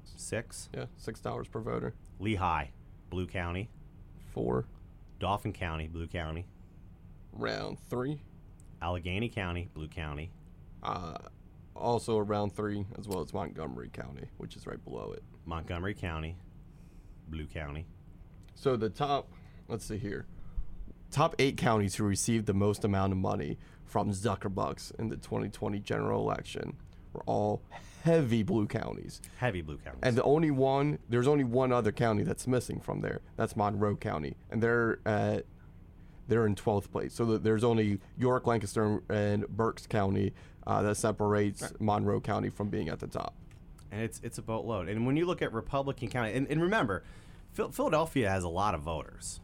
Six. 0.03 0.69
Yeah, 0.73 0.85
six 0.97 1.19
dollars 1.19 1.47
per 1.47 1.59
voter. 1.59 1.93
Lehigh, 2.19 2.69
Blue 3.11 3.27
County. 3.27 3.69
Four, 4.33 4.65
Dauphin 5.19 5.53
County, 5.53 5.87
Blue 5.87 6.07
County. 6.07 6.47
Round 7.35 7.77
three. 7.89 8.21
Allegheny 8.81 9.29
County, 9.29 9.69
Blue 9.73 9.87
County. 9.87 10.31
Uh, 10.83 11.17
also 11.75 12.17
around 12.17 12.55
three, 12.55 12.85
as 12.97 13.07
well 13.07 13.21
as 13.21 13.33
Montgomery 13.33 13.89
County, 13.91 14.25
which 14.37 14.55
is 14.55 14.65
right 14.65 14.83
below 14.83 15.13
it. 15.15 15.23
Montgomery 15.45 15.93
County, 15.93 16.37
Blue 17.27 17.45
County. 17.45 17.85
So 18.55 18.75
the 18.75 18.89
top, 18.89 19.29
let's 19.67 19.85
see 19.85 19.97
here, 19.97 20.25
top 21.11 21.35
eight 21.39 21.57
counties 21.57 21.95
who 21.95 22.03
received 22.05 22.45
the 22.45 22.53
most 22.53 22.83
amount 22.83 23.11
of 23.11 23.17
money 23.17 23.57
from 23.85 24.11
Zuckerbucks 24.11 24.97
in 24.99 25.09
the 25.09 25.17
2020 25.17 25.79
general 25.79 26.21
election 26.21 26.77
were 27.13 27.23
all 27.25 27.61
heavy 28.03 28.43
blue 28.43 28.67
counties. 28.67 29.21
Heavy 29.37 29.61
Blue 29.61 29.77
counties. 29.77 30.01
And 30.03 30.15
the 30.15 30.23
only 30.23 30.51
one, 30.51 30.99
there's 31.09 31.27
only 31.27 31.43
one 31.43 31.71
other 31.71 31.91
county 31.91 32.23
that's 32.23 32.47
missing 32.47 32.79
from 32.79 33.01
there. 33.01 33.21
That's 33.35 33.55
Monroe 33.55 33.95
County, 33.95 34.35
and 34.51 34.61
they're 34.61 34.99
at, 35.05 35.45
they're 36.27 36.45
in 36.45 36.55
12th 36.55 36.91
place. 36.91 37.13
So 37.13 37.25
th- 37.25 37.41
there's 37.41 37.63
only 37.63 37.99
York, 38.17 38.47
Lancaster, 38.47 39.01
and 39.09 39.47
Berks 39.47 39.85
County 39.87 40.33
uh, 40.67 40.81
that 40.83 40.95
separates 40.97 41.71
Monroe 41.79 42.19
County 42.21 42.49
from 42.49 42.69
being 42.69 42.89
at 42.89 42.99
the 42.99 43.07
top. 43.07 43.33
and 43.91 44.01
it's 44.01 44.19
it's 44.23 44.37
a 44.37 44.41
boatload. 44.41 44.89
And 44.89 45.05
when 45.05 45.15
you 45.17 45.25
look 45.25 45.41
at 45.41 45.53
Republican 45.53 46.09
County, 46.09 46.33
and, 46.33 46.47
and 46.49 46.61
remember, 46.61 47.03
Phil- 47.53 47.71
Philadelphia 47.71 48.29
has 48.29 48.43
a 48.43 48.49
lot 48.49 48.73
of 48.75 48.81
voters. 48.81 49.39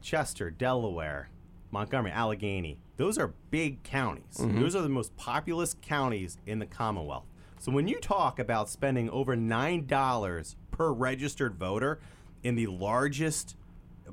Chester, 0.00 0.50
Delaware, 0.50 1.28
Montgomery, 1.70 2.10
Allegheny, 2.12 2.78
those 2.96 3.16
are 3.18 3.32
big 3.50 3.82
counties. 3.82 4.36
Those 4.38 4.76
are 4.76 4.82
the 4.82 4.88
most 4.88 5.16
populous 5.16 5.74
counties 5.80 6.38
in 6.46 6.58
the 6.58 6.66
Commonwealth. 6.66 7.24
So 7.58 7.70
when 7.72 7.86
you 7.88 7.98
talk 8.00 8.38
about 8.38 8.68
spending 8.68 9.08
over 9.10 9.36
nine 9.36 9.86
dollars 9.86 10.56
per 10.72 10.92
registered 10.92 11.54
voter 11.54 12.00
in 12.42 12.56
the 12.56 12.66
largest 12.66 13.56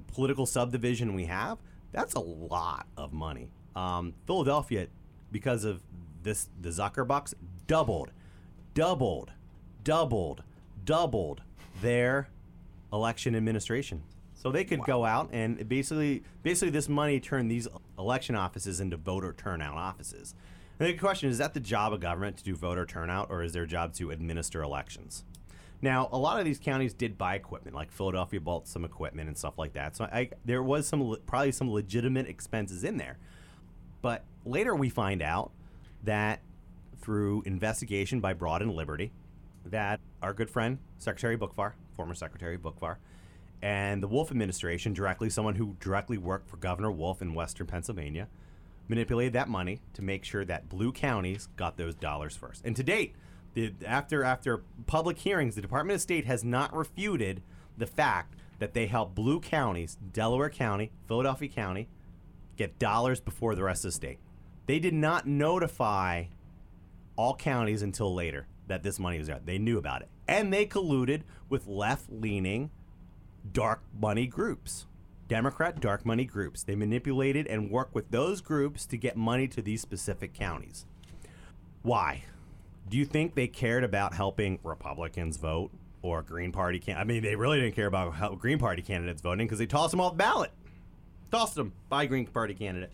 political 0.08 0.46
subdivision 0.46 1.14
we 1.16 1.26
have, 1.26 1.58
that's 1.92 2.14
a 2.14 2.20
lot 2.20 2.88
of 2.98 3.14
money. 3.14 3.52
Um, 3.76 4.14
Philadelphia, 4.26 4.88
because 5.32 5.64
of 5.64 5.82
this, 6.24 6.50
the 6.60 6.70
Zuckerbucks 6.70 7.34
doubled, 7.68 8.12
doubled, 8.74 9.32
doubled, 9.84 10.44
doubled 10.84 11.42
their 11.82 12.30
election 12.92 13.36
administration. 13.36 14.04
So 14.36 14.52
they 14.52 14.64
could 14.64 14.84
go 14.84 15.04
out 15.04 15.30
and 15.34 15.68
basically, 15.68 16.24
basically, 16.44 16.70
this 16.70 16.88
money 16.88 17.20
turned 17.20 17.52
these 17.52 17.68
election 17.98 18.36
offices 18.36 18.80
into 18.80 18.96
voter 18.96 19.34
turnout 19.34 19.76
offices. 19.76 20.34
And 20.80 20.88
the 20.88 20.94
question 20.94 21.30
is: 21.30 21.34
Is 21.34 21.40
that 21.40 21.54
the 21.54 21.60
job 21.60 21.92
of 21.92 22.00
government 22.00 22.38
to 22.38 22.44
do 22.44 22.56
voter 22.56 22.86
turnout, 22.86 23.28
or 23.30 23.44
is 23.44 23.52
their 23.52 23.66
job 23.66 23.94
to 23.96 24.12
administer 24.12 24.64
elections? 24.64 25.26
Now, 25.82 26.10
a 26.12 26.18
lot 26.18 26.40
of 26.40 26.46
these 26.46 26.60
counties 26.60 26.94
did 26.94 27.18
buy 27.18 27.36
equipment, 27.36 27.76
like 27.76 27.92
Philadelphia 27.92 28.42
bought 28.42 28.68
some 28.68 28.84
equipment 28.84 29.30
and 29.30 29.38
stuff 29.38 29.58
like 29.58 29.74
that. 29.74 29.96
So 29.96 30.06
I, 30.06 30.30
there 30.44 30.62
was 30.62 30.88
some 30.88 31.16
probably 31.26 31.52
some 31.52 31.72
legitimate 31.72 32.28
expenses 32.28 32.84
in 32.84 32.98
there. 32.98 33.18
But 34.02 34.26
later 34.46 34.76
we 34.76 34.90
find 34.90 35.22
out 35.22 35.52
that 36.04 36.42
through 37.00 37.44
investigation 37.46 38.20
by 38.20 38.34
Broad 38.34 38.62
and 38.62 38.74
Liberty, 38.74 39.12
that 39.66 40.00
our 40.22 40.34
good 40.34 40.50
friend 40.50 40.80
Secretary 40.98 41.38
Boockvar, 41.38 41.74
former 41.96 42.14
Secretary 42.14 42.58
Boockvar, 42.58 42.98
and 43.62 44.02
the 44.02 44.08
Wolf 44.08 44.32
administration, 44.32 44.94
directly 44.94 45.30
someone 45.30 45.56
who 45.56 45.76
directly 45.80 46.18
worked 46.18 46.50
for 46.50 46.58
Governor 46.58 46.92
Wolf 46.92 47.22
in 47.22 47.34
Western 47.34 47.68
Pennsylvania, 47.68 48.28
manipulated 48.88 49.34
that 49.34 49.48
money 49.48 49.82
to 49.94 50.02
make 50.02 50.24
sure 50.24 50.46
that 50.46 50.70
blue 50.70 50.92
counties 50.92 51.48
got 51.56 51.78
those 51.78 51.96
dollars 51.96 52.36
first. 52.36 52.66
And 52.66 52.76
to 52.76 52.84
date, 52.84 53.16
the, 53.54 53.74
after 53.86 54.24
after 54.24 54.64
public 54.86 55.18
hearings, 55.20 55.56
the 55.56 55.62
Department 55.62 55.96
of 55.96 56.02
State 56.02 56.26
has 56.26 56.44
not 56.44 56.74
refuted 56.76 57.42
the 57.78 57.88
fact 57.88 58.36
that 58.60 58.74
they 58.74 58.88
helped 58.88 59.16
blue 59.16 59.40
counties, 59.40 59.98
Delaware 60.12 60.50
County, 60.50 60.92
Philadelphia 61.08 61.50
County, 61.50 61.88
get 62.58 62.78
dollars 62.78 63.20
before 63.20 63.56
the 63.56 63.64
rest 63.64 63.86
of 63.86 63.90
the 63.90 63.96
state. 63.96 64.20
They 64.66 64.80
did 64.80 64.94
not 64.94 65.26
notify 65.26 66.26
all 67.16 67.36
counties 67.36 67.82
until 67.82 68.14
later 68.14 68.48
that 68.68 68.84
this 68.84 69.00
money 69.00 69.18
was 69.18 69.28
there. 69.28 69.40
They 69.44 69.58
knew 69.58 69.78
about 69.78 70.02
it. 70.02 70.10
And 70.28 70.54
they 70.54 70.66
colluded 70.66 71.24
with 71.48 71.68
left 71.68 72.12
leaning 72.12 72.70
dark 73.52 73.82
money 74.00 74.28
groups, 74.28 74.86
Democrat 75.28 75.80
dark 75.80 76.06
money 76.06 76.26
groups. 76.26 76.64
They 76.64 76.76
manipulated 76.76 77.48
and 77.48 77.72
worked 77.72 77.96
with 77.96 78.12
those 78.12 78.42
groups 78.42 78.86
to 78.88 78.98
get 78.98 79.18
money 79.18 79.48
to 79.48 79.62
these 79.62 79.82
specific 79.82 80.34
counties. 80.34 80.86
Why? 81.82 82.26
Do 82.90 82.98
you 82.98 83.06
think 83.06 83.36
they 83.36 83.48
cared 83.48 83.84
about 83.84 84.14
helping 84.14 84.60
Republicans 84.64 85.38
vote 85.38 85.72
or 86.02 86.24
Green 86.24 86.52
Party 86.52 86.80
can 86.80 86.98
I 86.98 87.04
mean, 87.04 87.22
they 87.22 87.36
really 87.36 87.60
didn't 87.60 87.76
care 87.76 87.88
about 87.88 88.40
Green 88.40 88.58
Party 88.58 88.82
candidates 88.82 89.22
voting 89.22 89.46
because 89.46 89.60
they 89.60 89.68
tossed 89.68 89.92
them 89.92 90.02
off 90.02 90.14
the 90.14 90.18
ballot. 90.18 90.52
Tossed 91.32 91.56
them 91.56 91.74
by 91.88 92.08
Green 92.08 92.26
Party 92.26 92.56
candidate. 92.56 92.92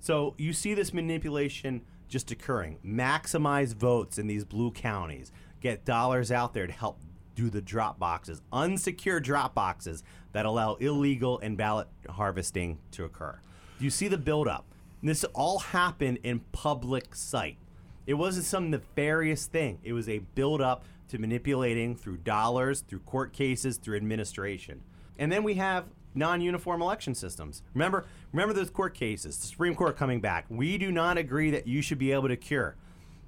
So 0.00 0.34
you 0.36 0.52
see 0.52 0.74
this 0.74 0.92
manipulation 0.92 1.82
just 2.08 2.30
occurring. 2.30 2.78
Maximize 2.84 3.74
votes 3.74 4.18
in 4.18 4.26
these 4.26 4.44
blue 4.44 4.72
counties. 4.72 5.30
Get 5.60 5.84
dollars 5.84 6.32
out 6.32 6.52
there 6.52 6.66
to 6.66 6.72
help 6.72 6.98
do 7.36 7.50
the 7.50 7.60
drop 7.60 7.98
boxes, 7.98 8.40
unsecure 8.52 9.22
drop 9.22 9.54
boxes 9.54 10.02
that 10.32 10.46
allow 10.46 10.74
illegal 10.74 11.38
and 11.38 11.56
ballot 11.56 11.86
harvesting 12.08 12.78
to 12.92 13.04
occur. 13.04 13.38
You 13.78 13.90
see 13.90 14.08
the 14.08 14.18
buildup. 14.18 14.64
This 15.02 15.22
all 15.34 15.58
happened 15.58 16.18
in 16.24 16.40
public 16.52 17.14
sight. 17.14 17.58
It 18.06 18.14
wasn't 18.14 18.46
some 18.46 18.70
nefarious 18.70 19.46
thing. 19.46 19.78
It 19.82 19.92
was 19.92 20.08
a 20.08 20.18
buildup 20.18 20.84
to 21.08 21.18
manipulating 21.18 21.96
through 21.96 22.18
dollars, 22.18 22.80
through 22.80 23.00
court 23.00 23.32
cases, 23.32 23.76
through 23.78 23.96
administration. 23.96 24.82
And 25.18 25.30
then 25.30 25.42
we 25.42 25.54
have 25.54 25.86
non-uniform 26.14 26.82
election 26.82 27.14
systems. 27.14 27.62
Remember, 27.74 28.06
remember 28.32 28.54
those 28.54 28.70
court 28.70 28.94
cases. 28.94 29.38
The 29.38 29.46
Supreme 29.46 29.74
Court 29.74 29.96
coming 29.96 30.20
back. 30.20 30.46
We 30.48 30.78
do 30.78 30.90
not 30.90 31.18
agree 31.18 31.50
that 31.50 31.66
you 31.66 31.82
should 31.82 31.98
be 31.98 32.12
able 32.12 32.28
to 32.28 32.36
cure. 32.36 32.76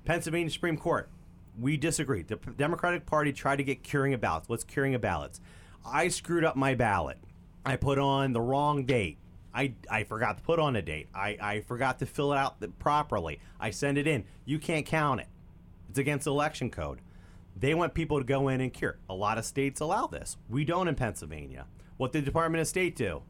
Pennsylvania 0.05 0.51
Supreme 0.51 0.77
Court. 0.77 1.09
We 1.61 1.77
disagree. 1.77 2.23
The 2.23 2.37
Democratic 2.37 3.05
Party 3.05 3.33
tried 3.33 3.57
to 3.57 3.65
get 3.65 3.83
curing 3.83 4.15
of 4.15 4.21
ballots. 4.21 4.49
What's 4.49 4.65
curing 4.65 4.95
of 4.95 5.01
ballots? 5.01 5.41
I 5.85 6.09
screwed 6.09 6.45
up 6.45 6.57
my 6.57 6.75
ballot. 6.75 7.19
I 7.67 7.77
put 7.77 7.99
on 7.99 8.33
the 8.33 8.41
wrong 8.41 8.85
date. 8.85 9.19
I, 9.55 9.75
I 9.91 10.05
forgot 10.05 10.37
to 10.39 10.43
put 10.43 10.59
on 10.59 10.77
a 10.77 10.83
date. 10.83 11.09
I, 11.15 11.37
I 11.41 11.61
forgot 11.61 11.99
to 12.01 12.07
fill 12.07 12.33
it 12.33 12.37
out 12.37 12.57
properly. 12.79 13.41
I 13.59 13.71
send 13.71 13.99
it 13.99 14.07
in. 14.07 14.25
You 14.45 14.59
can't 14.59 14.87
count 14.87 15.21
it. 15.21 15.29
It's 15.89 15.99
against 15.99 16.27
election 16.27 16.71
code. 16.71 17.01
They 17.57 17.75
want 17.75 17.95
people 17.95 18.19
to 18.19 18.25
go 18.25 18.49
in 18.49 18.61
and 18.61 18.73
cure. 18.73 18.99
A 19.09 19.15
lot 19.15 19.39
of 19.39 19.45
states 19.45 19.81
allow 19.81 20.07
this. 20.07 20.37
We 20.49 20.65
don't 20.65 20.87
in 20.87 20.95
Pennsylvania. 20.95 21.67
What 21.97 22.13
the 22.13 22.21
Department 22.21 22.61
of 22.61 22.69
State 22.69 22.95
do? 22.95 23.23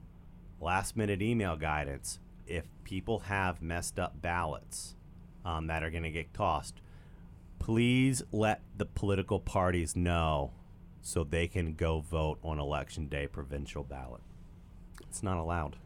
Last 0.60 0.96
minute 0.96 1.22
email 1.22 1.56
guidance. 1.56 2.18
If 2.46 2.64
people 2.84 3.20
have 3.20 3.62
messed 3.62 3.98
up 3.98 4.20
ballots 4.20 4.96
um, 5.44 5.66
that 5.68 5.82
are 5.82 5.90
going 5.90 6.02
to 6.02 6.10
get 6.10 6.34
tossed, 6.34 6.80
please 7.58 8.22
let 8.32 8.60
the 8.76 8.86
political 8.86 9.38
parties 9.40 9.96
know 9.96 10.52
so 11.00 11.24
they 11.24 11.46
can 11.46 11.74
go 11.74 12.00
vote 12.00 12.38
on 12.42 12.58
election 12.58 13.06
day 13.06 13.26
provisional 13.26 13.84
ballot. 13.84 14.20
It's 15.02 15.22
not 15.22 15.38
allowed. 15.38 15.76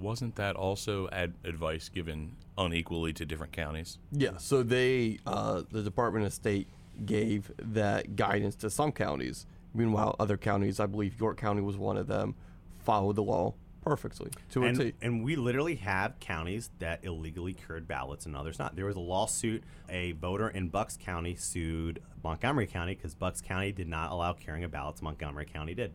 Wasn't 0.00 0.36
that 0.36 0.56
also 0.56 1.08
ad- 1.10 1.34
advice 1.44 1.88
given 1.88 2.36
unequally 2.56 3.12
to 3.14 3.24
different 3.24 3.52
counties? 3.52 3.98
Yeah, 4.12 4.36
so 4.38 4.62
they, 4.62 5.18
uh, 5.26 5.62
the 5.70 5.82
Department 5.82 6.26
of 6.26 6.32
State 6.32 6.68
gave 7.04 7.50
that 7.58 8.16
guidance 8.16 8.54
to 8.56 8.70
some 8.70 8.92
counties. 8.92 9.46
Meanwhile, 9.74 10.16
other 10.18 10.36
counties, 10.36 10.80
I 10.80 10.86
believe 10.86 11.18
York 11.18 11.36
County 11.36 11.62
was 11.62 11.76
one 11.76 11.96
of 11.96 12.06
them, 12.06 12.34
followed 12.80 13.16
the 13.16 13.22
law 13.22 13.54
perfectly 13.82 14.30
to 14.50 14.62
and, 14.64 14.78
T. 14.78 14.92
and 15.00 15.24
we 15.24 15.36
literally 15.36 15.76
have 15.76 16.18
counties 16.20 16.70
that 16.80 17.02
illegally 17.02 17.54
cured 17.54 17.88
ballots 17.88 18.26
and 18.26 18.36
others 18.36 18.58
not. 18.58 18.76
There 18.76 18.86
was 18.86 18.96
a 18.96 19.00
lawsuit. 19.00 19.64
A 19.88 20.12
voter 20.12 20.48
in 20.48 20.68
Bucks 20.68 20.96
County 20.96 21.34
sued 21.34 22.00
Montgomery 22.22 22.66
County 22.66 22.94
because 22.94 23.14
Bucks 23.14 23.40
County 23.40 23.72
did 23.72 23.88
not 23.88 24.10
allow 24.12 24.32
curing 24.32 24.64
of 24.64 24.70
ballots. 24.70 25.02
Montgomery 25.02 25.46
County 25.46 25.74
did. 25.74 25.92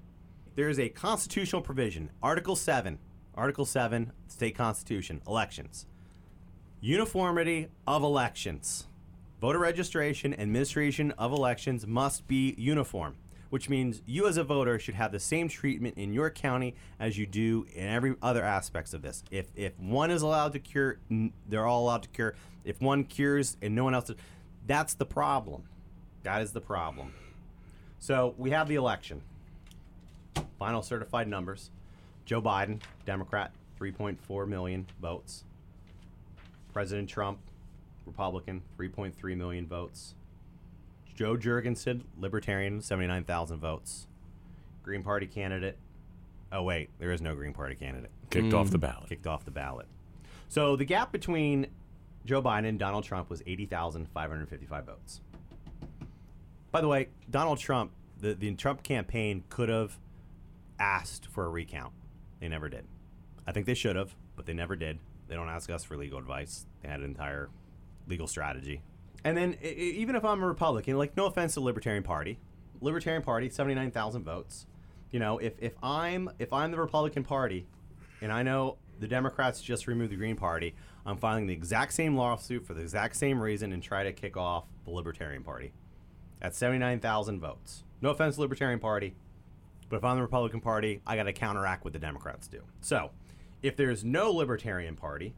There 0.55 0.69
is 0.69 0.79
a 0.79 0.89
constitutional 0.89 1.61
provision, 1.61 2.09
Article 2.23 2.55
7, 2.55 2.97
Article 3.35 3.65
7, 3.65 4.13
state 4.27 4.55
constitution, 4.55 5.21
elections. 5.27 5.85
Uniformity 6.79 7.67
of 7.85 8.01
elections. 8.01 8.87
Voter 9.41 9.59
registration, 9.59 10.31
and 10.31 10.43
administration 10.43 11.11
of 11.11 11.33
elections 11.33 11.85
must 11.85 12.27
be 12.27 12.55
uniform, 12.57 13.17
which 13.49 13.69
means 13.69 14.01
you 14.05 14.27
as 14.27 14.37
a 14.37 14.43
voter 14.43 14.79
should 14.79 14.95
have 14.95 15.11
the 15.11 15.19
same 15.19 15.49
treatment 15.49 15.97
in 15.97 16.13
your 16.13 16.29
county 16.29 16.75
as 16.97 17.17
you 17.17 17.25
do 17.25 17.65
in 17.73 17.85
every 17.85 18.15
other 18.21 18.43
aspects 18.43 18.93
of 18.93 19.01
this. 19.01 19.23
If 19.29 19.47
if 19.55 19.77
one 19.77 20.11
is 20.11 20.21
allowed 20.21 20.53
to 20.53 20.59
cure, 20.59 20.99
they're 21.49 21.65
all 21.65 21.83
allowed 21.83 22.03
to 22.03 22.09
cure. 22.09 22.35
If 22.63 22.79
one 22.79 23.03
cures 23.03 23.57
and 23.61 23.75
no 23.75 23.83
one 23.83 23.93
else, 23.93 24.09
that's 24.65 24.93
the 24.93 25.05
problem. 25.05 25.63
That 26.23 26.41
is 26.41 26.53
the 26.53 26.61
problem. 26.61 27.13
So 27.99 28.33
we 28.37 28.51
have 28.51 28.69
the 28.69 28.75
election. 28.75 29.21
Final 30.57 30.81
certified 30.81 31.27
numbers. 31.27 31.69
Joe 32.25 32.41
Biden, 32.41 32.81
Democrat, 33.05 33.51
3.4 33.79 34.47
million 34.47 34.87
votes. 35.01 35.43
President 36.73 37.07
Trump, 37.07 37.39
Republican, 38.05 38.63
3.3 38.77 39.37
million 39.37 39.67
votes. 39.67 40.15
Jo 41.15 41.37
Jorgensen, 41.37 42.03
Libertarian, 42.19 42.81
79,000 42.81 43.59
votes. 43.59 44.07
Green 44.83 45.03
Party 45.03 45.27
candidate. 45.27 45.77
Oh, 46.51 46.63
wait, 46.63 46.89
there 46.99 47.11
is 47.11 47.21
no 47.21 47.35
Green 47.35 47.53
Party 47.53 47.75
candidate. 47.75 48.11
Kicked 48.29 48.53
off 48.53 48.69
the 48.69 48.77
ballot. 48.77 49.09
Kicked 49.09 49.27
off 49.27 49.45
the 49.45 49.51
ballot. 49.51 49.87
So 50.49 50.75
the 50.75 50.85
gap 50.85 51.11
between 51.11 51.67
Joe 52.25 52.41
Biden 52.41 52.67
and 52.67 52.79
Donald 52.79 53.03
Trump 53.03 53.29
was 53.29 53.41
80,555 53.45 54.85
votes. 54.85 55.21
By 56.71 56.81
the 56.81 56.87
way, 56.87 57.09
Donald 57.29 57.59
Trump, 57.59 57.91
the, 58.19 58.33
the 58.33 58.53
Trump 58.55 58.83
campaign 58.83 59.43
could 59.49 59.69
have 59.69 59.97
asked 60.79 61.27
for 61.27 61.45
a 61.45 61.49
recount. 61.49 61.93
They 62.39 62.47
never 62.47 62.69
did. 62.69 62.85
I 63.47 63.51
think 63.51 63.65
they 63.65 63.73
should 63.73 63.95
have, 63.95 64.15
but 64.35 64.45
they 64.45 64.53
never 64.53 64.75
did. 64.75 64.99
They 65.27 65.35
don't 65.35 65.49
ask 65.49 65.69
us 65.69 65.83
for 65.83 65.97
legal 65.97 66.19
advice. 66.19 66.65
They 66.81 66.89
had 66.89 66.99
an 66.99 67.05
entire 67.05 67.49
legal 68.07 68.27
strategy. 68.27 68.81
And 69.23 69.35
then, 69.35 69.57
even 69.63 70.15
if 70.15 70.23
I'm 70.23 70.43
a 70.43 70.47
Republican, 70.47 70.97
like, 70.97 71.17
no 71.17 71.25
offense 71.25 71.55
to 71.55 71.59
the 71.59 71.65
Libertarian 71.65 72.03
Party, 72.03 72.37
Libertarian 72.81 73.23
Party, 73.23 73.49
79,000 73.49 74.23
votes. 74.23 74.67
You 75.11 75.19
know, 75.19 75.37
if, 75.39 75.53
if 75.59 75.73
I'm 75.81 76.29
if 76.39 76.51
I'm 76.51 76.71
the 76.71 76.79
Republican 76.79 77.23
Party, 77.23 77.65
and 78.21 78.31
I 78.31 78.43
know 78.43 78.77
the 78.99 79.07
Democrats 79.07 79.61
just 79.61 79.87
removed 79.87 80.11
the 80.11 80.15
Green 80.15 80.35
Party, 80.35 80.75
I'm 81.05 81.17
filing 81.17 81.47
the 81.47 81.53
exact 81.53 81.93
same 81.93 82.15
lawsuit 82.15 82.65
for 82.65 82.73
the 82.73 82.81
exact 82.81 83.15
same 83.15 83.39
reason 83.39 83.71
and 83.71 83.81
try 83.81 84.03
to 84.03 84.11
kick 84.11 84.37
off 84.37 84.65
the 84.83 84.91
Libertarian 84.91 85.43
Party. 85.43 85.73
At 86.41 86.53
79,000 86.53 87.39
votes. 87.39 87.83
No 88.01 88.09
offense 88.09 88.37
Libertarian 88.37 88.79
Party, 88.79 89.15
but 89.89 89.97
if 89.97 90.03
I'm 90.03 90.15
the 90.15 90.21
Republican 90.21 90.61
Party, 90.61 91.01
I 91.05 91.15
got 91.15 91.23
to 91.23 91.33
counteract 91.33 91.83
what 91.83 91.93
the 91.93 91.99
Democrats 91.99 92.47
do. 92.47 92.61
So, 92.81 93.11
if 93.61 93.75
there's 93.75 94.03
no 94.03 94.31
Libertarian 94.31 94.95
Party, 94.95 95.33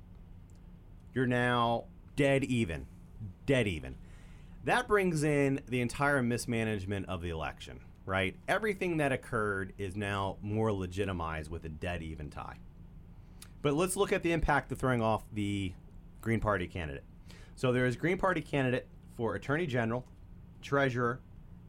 you're 1.13 1.27
now 1.27 1.85
dead 2.15 2.43
even. 2.43 2.85
Dead 3.45 3.67
even. 3.67 3.95
That 4.65 4.87
brings 4.87 5.23
in 5.23 5.61
the 5.67 5.81
entire 5.81 6.21
mismanagement 6.21 7.07
of 7.07 7.21
the 7.21 7.29
election, 7.29 7.79
right? 8.05 8.35
Everything 8.47 8.97
that 8.97 9.11
occurred 9.11 9.73
is 9.77 9.95
now 9.95 10.37
more 10.41 10.73
legitimized 10.73 11.49
with 11.49 11.63
a 11.65 11.69
dead 11.69 12.03
even 12.03 12.29
tie. 12.29 12.57
But 13.61 13.73
let's 13.73 13.95
look 13.95 14.11
at 14.11 14.23
the 14.23 14.31
impact 14.33 14.71
of 14.71 14.77
throwing 14.77 15.01
off 15.01 15.23
the 15.33 15.73
Green 16.21 16.39
Party 16.39 16.67
candidate. 16.67 17.03
So 17.55 17.71
there 17.71 17.85
is 17.85 17.95
Green 17.95 18.17
Party 18.17 18.41
candidate 18.41 18.87
for 19.15 19.35
Attorney 19.35 19.65
General, 19.65 20.05
Treasurer, 20.61 21.19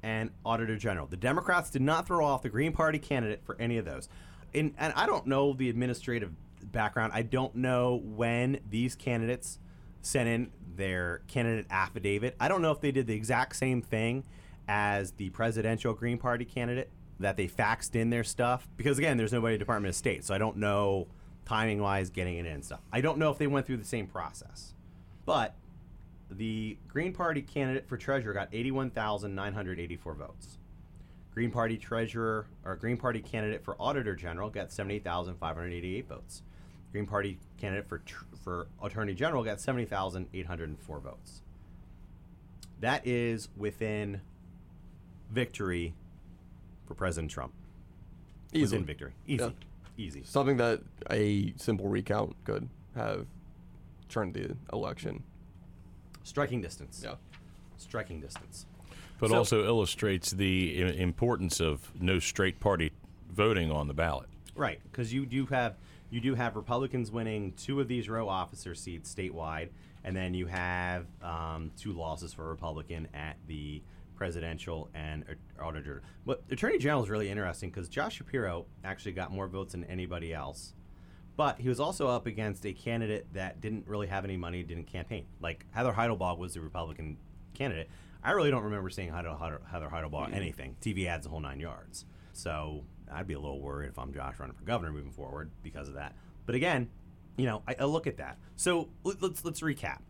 and 0.02 0.30
Auditor 0.44 0.76
General. 0.76 1.06
The 1.06 1.16
Democrats 1.16 1.70
did 1.70 1.82
not 1.82 2.06
throw 2.06 2.24
off 2.24 2.42
the 2.42 2.48
Green 2.48 2.72
Party 2.72 2.98
candidate 2.98 3.42
for 3.44 3.56
any 3.60 3.78
of 3.78 3.84
those. 3.84 4.08
And, 4.54 4.74
and 4.78 4.92
I 4.96 5.06
don't 5.06 5.26
know 5.26 5.52
the 5.52 5.68
administrative 5.68 6.32
background. 6.62 7.12
I 7.14 7.22
don't 7.22 7.54
know 7.56 8.00
when 8.04 8.60
these 8.68 8.94
candidates 8.94 9.58
sent 10.02 10.28
in 10.28 10.50
their 10.76 11.22
candidate 11.26 11.66
affidavit. 11.70 12.36
I 12.40 12.48
don't 12.48 12.62
know 12.62 12.72
if 12.72 12.80
they 12.80 12.92
did 12.92 13.06
the 13.06 13.14
exact 13.14 13.56
same 13.56 13.82
thing 13.82 14.24
as 14.68 15.12
the 15.12 15.30
presidential 15.30 15.94
Green 15.94 16.18
Party 16.18 16.44
candidate, 16.44 16.90
that 17.20 17.36
they 17.36 17.48
faxed 17.48 17.94
in 17.96 18.10
their 18.10 18.24
stuff. 18.24 18.68
Because 18.76 18.98
again, 18.98 19.16
there's 19.16 19.32
nobody 19.32 19.54
at 19.54 19.58
Department 19.58 19.90
of 19.90 19.96
State, 19.96 20.24
so 20.24 20.34
I 20.34 20.38
don't 20.38 20.56
know 20.56 21.08
timing 21.44 21.80
wise 21.80 22.10
getting 22.10 22.36
it 22.36 22.46
in 22.46 22.52
and 22.52 22.64
stuff. 22.64 22.80
I 22.92 23.00
don't 23.00 23.18
know 23.18 23.30
if 23.30 23.38
they 23.38 23.46
went 23.46 23.66
through 23.66 23.78
the 23.78 23.84
same 23.84 24.06
process. 24.06 24.74
But 25.24 25.54
the 26.30 26.76
Green 26.88 27.12
Party 27.12 27.42
candidate 27.42 27.88
for 27.88 27.96
treasurer 27.96 28.32
got 28.32 28.48
81,984 28.52 30.14
votes. 30.14 30.58
Green 31.32 31.50
Party 31.50 31.76
treasurer 31.76 32.46
or 32.64 32.76
Green 32.76 32.96
Party 32.96 33.20
candidate 33.20 33.64
for 33.64 33.76
auditor 33.80 34.14
general 34.16 34.50
got 34.50 34.72
78,588 34.72 36.08
votes. 36.08 36.42
Green 36.92 37.06
Party 37.06 37.38
candidate 37.58 37.86
for 37.88 37.98
tr- 37.98 38.24
for 38.42 38.66
attorney 38.82 39.14
general 39.14 39.44
got 39.44 39.60
70,804 39.60 41.00
votes. 41.00 41.42
That 42.80 43.06
is 43.06 43.48
within 43.56 44.20
victory 45.30 45.94
for 46.86 46.94
President 46.94 47.30
Trump. 47.30 47.52
Easily. 48.52 48.62
Within 48.78 48.86
victory. 48.86 49.12
Easy. 49.26 49.44
Yeah. 49.44 49.50
Easy. 49.96 50.22
Something 50.24 50.56
that 50.58 50.80
a 51.10 51.52
simple 51.56 51.88
recount 51.88 52.36
could 52.44 52.68
have 52.94 53.26
turned 54.08 54.34
the 54.34 54.56
election. 54.72 55.22
Striking 56.28 56.60
distance. 56.60 57.00
Yeah. 57.02 57.14
Striking 57.78 58.20
distance. 58.20 58.66
But 59.18 59.30
So- 59.30 59.36
also 59.36 59.64
illustrates 59.64 60.30
the 60.30 60.84
i- 60.84 60.86
importance 60.92 61.60
of 61.60 61.90
no 62.00 62.18
straight 62.18 62.60
party 62.60 62.92
voting 63.30 63.70
on 63.70 63.88
the 63.88 63.94
ballot. 63.94 64.28
Right, 64.54 64.80
because 64.90 65.12
you 65.12 65.24
do 65.26 65.46
have 65.46 65.76
you 66.10 66.20
do 66.20 66.34
have 66.34 66.56
Republicans 66.56 67.10
winning 67.10 67.52
two 67.52 67.80
of 67.80 67.88
these 67.88 68.08
row 68.08 68.28
officer 68.28 68.74
seats 68.74 69.14
statewide, 69.14 69.68
and 70.04 70.16
then 70.16 70.32
you 70.34 70.46
have 70.46 71.06
um, 71.22 71.70
two 71.76 71.92
losses 71.92 72.32
for 72.32 72.48
Republican 72.48 73.08
at 73.14 73.36
the 73.46 73.82
presidential 74.16 74.88
and 74.94 75.24
a- 75.28 75.62
auditor. 75.62 76.02
But 76.26 76.42
Attorney 76.50 76.78
General 76.78 77.02
is 77.04 77.10
really 77.10 77.28
interesting 77.28 77.70
because 77.70 77.88
Josh 77.88 78.16
Shapiro 78.16 78.66
actually 78.84 79.12
got 79.12 79.32
more 79.32 79.46
votes 79.48 79.72
than 79.72 79.84
anybody 79.84 80.32
else, 80.34 80.72
but 81.38 81.60
he 81.60 81.68
was 81.68 81.78
also 81.78 82.08
up 82.08 82.26
against 82.26 82.66
a 82.66 82.72
candidate 82.72 83.32
that 83.32 83.60
didn't 83.60 83.86
really 83.86 84.08
have 84.08 84.24
any 84.24 84.36
money, 84.36 84.64
didn't 84.64 84.88
campaign. 84.88 85.24
Like 85.40 85.64
Heather 85.70 85.92
Heidelbaugh 85.92 86.36
was 86.36 86.54
the 86.54 86.60
Republican 86.60 87.16
candidate. 87.54 87.88
I 88.24 88.32
really 88.32 88.50
don't 88.50 88.64
remember 88.64 88.90
seeing 88.90 89.12
Heather, 89.12 89.36
Heather, 89.38 89.60
Heather 89.70 89.86
Heidelbaugh 89.86 90.24
mm-hmm. 90.24 90.34
anything. 90.34 90.76
TV 90.82 91.06
ads 91.06 91.22
the 91.22 91.30
whole 91.30 91.38
nine 91.38 91.60
yards. 91.60 92.06
So 92.32 92.82
I'd 93.10 93.28
be 93.28 93.34
a 93.34 93.38
little 93.38 93.60
worried 93.60 93.90
if 93.90 94.00
I'm 94.00 94.12
Josh 94.12 94.40
running 94.40 94.56
for 94.56 94.64
governor 94.64 94.90
moving 94.90 95.12
forward 95.12 95.52
because 95.62 95.86
of 95.86 95.94
that. 95.94 96.16
But 96.44 96.56
again, 96.56 96.90
you 97.36 97.46
know, 97.46 97.62
I, 97.68 97.76
I 97.78 97.84
look 97.84 98.08
at 98.08 98.16
that. 98.16 98.36
So 98.56 98.88
let- 99.04 99.22
let's 99.22 99.44
let's 99.44 99.60
recap. 99.60 100.00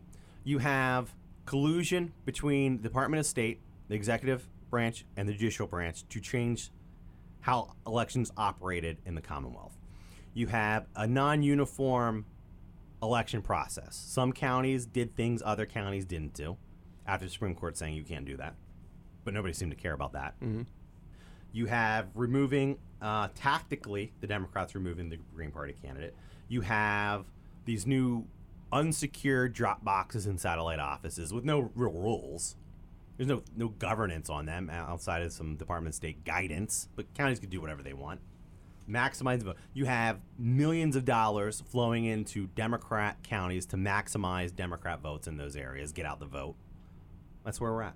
You 0.43 0.57
have 0.57 1.13
collusion 1.45 2.11
between 2.25 2.77
the 2.77 2.89
Department 2.89 3.19
of 3.19 3.27
State, 3.27 3.61
the 3.87 3.93
executive 3.93 4.49
branch, 4.71 5.05
and 5.15 5.29
the 5.29 5.33
judicial 5.33 5.67
branch 5.67 6.09
to 6.09 6.19
change 6.19 6.71
how 7.41 7.75
elections 7.85 8.31
operated 8.35 8.97
in 9.05 9.13
the 9.13 9.21
Commonwealth. 9.21 9.78
You 10.33 10.47
have 10.47 10.87
a 10.95 11.07
non-uniform 11.07 12.25
election 13.01 13.41
process. 13.41 13.95
Some 13.95 14.31
counties 14.33 14.85
did 14.85 15.15
things 15.15 15.41
other 15.45 15.65
counties 15.65 16.05
didn't 16.05 16.33
do. 16.33 16.57
After 17.07 17.25
the 17.25 17.31
Supreme 17.31 17.55
Court 17.55 17.75
saying 17.77 17.95
you 17.95 18.03
can't 18.03 18.25
do 18.25 18.37
that, 18.37 18.55
but 19.23 19.33
nobody 19.33 19.53
seemed 19.53 19.71
to 19.71 19.77
care 19.77 19.93
about 19.93 20.13
that. 20.13 20.35
You 21.51 21.65
have 21.65 22.07
removing 22.13 22.77
uh, 23.01 23.29
tactically 23.33 24.13
the 24.21 24.27
Democrats 24.27 24.75
removing 24.75 25.09
the 25.09 25.17
Green 25.33 25.49
Party 25.51 25.73
candidate. 25.81 26.15
You 26.47 26.61
have 26.61 27.25
these 27.65 27.87
new 27.87 28.27
unsecured 28.71 29.53
drop 29.53 29.83
boxes 29.83 30.27
in 30.27 30.37
satellite 30.37 30.79
offices 30.79 31.33
with 31.33 31.43
no 31.43 31.71
real 31.73 31.91
rules. 31.93 32.55
There's 33.17 33.27
no 33.27 33.41
no 33.55 33.69
governance 33.69 34.29
on 34.29 34.45
them 34.45 34.69
outside 34.69 35.23
of 35.23 35.33
some 35.33 35.55
Department 35.55 35.93
of 35.93 35.95
State 35.95 36.23
guidance, 36.23 36.87
but 36.95 37.11
counties 37.15 37.39
can 37.39 37.49
do 37.49 37.59
whatever 37.59 37.81
they 37.81 37.93
want. 37.93 38.21
Maximize 38.89 39.43
vote. 39.43 39.57
You 39.73 39.85
have 39.85 40.19
millions 40.37 40.95
of 40.95 41.05
dollars 41.05 41.61
flowing 41.67 42.05
into 42.05 42.47
Democrat 42.47 43.17
counties 43.23 43.65
to 43.67 43.77
maximize 43.77 44.55
Democrat 44.55 45.01
votes 45.01 45.27
in 45.27 45.37
those 45.37 45.55
areas, 45.55 45.91
get 45.91 46.05
out 46.05 46.19
the 46.19 46.25
vote. 46.25 46.55
That's 47.45 47.61
where 47.61 47.71
we're 47.71 47.83
at. 47.83 47.95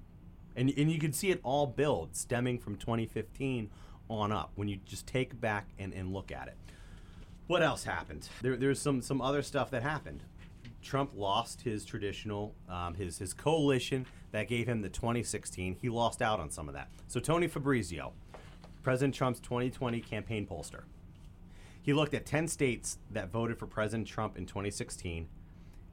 And, 0.55 0.71
and 0.77 0.91
you 0.91 0.99
can 0.99 1.13
see 1.13 1.31
it 1.31 1.39
all 1.43 1.65
build 1.65 2.15
stemming 2.15 2.59
from 2.59 2.75
2015 2.75 3.69
on 4.09 4.31
up 4.31 4.51
when 4.55 4.67
you 4.67 4.77
just 4.85 5.07
take 5.07 5.39
back 5.39 5.69
and, 5.79 5.93
and 5.93 6.13
look 6.13 6.31
at 6.31 6.47
it. 6.47 6.57
What 7.47 7.63
else 7.63 7.83
happened? 7.83 8.27
There, 8.41 8.55
there's 8.55 8.79
some, 8.79 9.01
some 9.01 9.21
other 9.21 9.41
stuff 9.41 9.71
that 9.71 9.83
happened. 9.83 10.21
Trump 10.81 11.11
lost 11.15 11.61
his 11.61 11.85
traditional, 11.85 12.53
um, 12.69 12.93
his, 12.93 13.17
his 13.17 13.33
coalition 13.33 14.05
that 14.31 14.47
gave 14.47 14.67
him 14.67 14.81
the 14.81 14.89
2016. 14.89 15.77
He 15.81 15.89
lost 15.89 16.21
out 16.21 16.39
on 16.39 16.49
some 16.49 16.67
of 16.67 16.75
that. 16.75 16.89
So 17.07 17.19
Tony 17.19 17.47
Fabrizio, 17.47 18.13
President 18.83 19.15
Trump's 19.15 19.39
2020 19.39 20.01
campaign 20.01 20.45
pollster, 20.45 20.83
he 21.81 21.93
looked 21.93 22.13
at 22.13 22.25
10 22.25 22.47
states 22.47 22.99
that 23.11 23.31
voted 23.31 23.57
for 23.57 23.65
President 23.65 24.07
Trump 24.07 24.37
in 24.37 24.45
2016, 24.45 25.27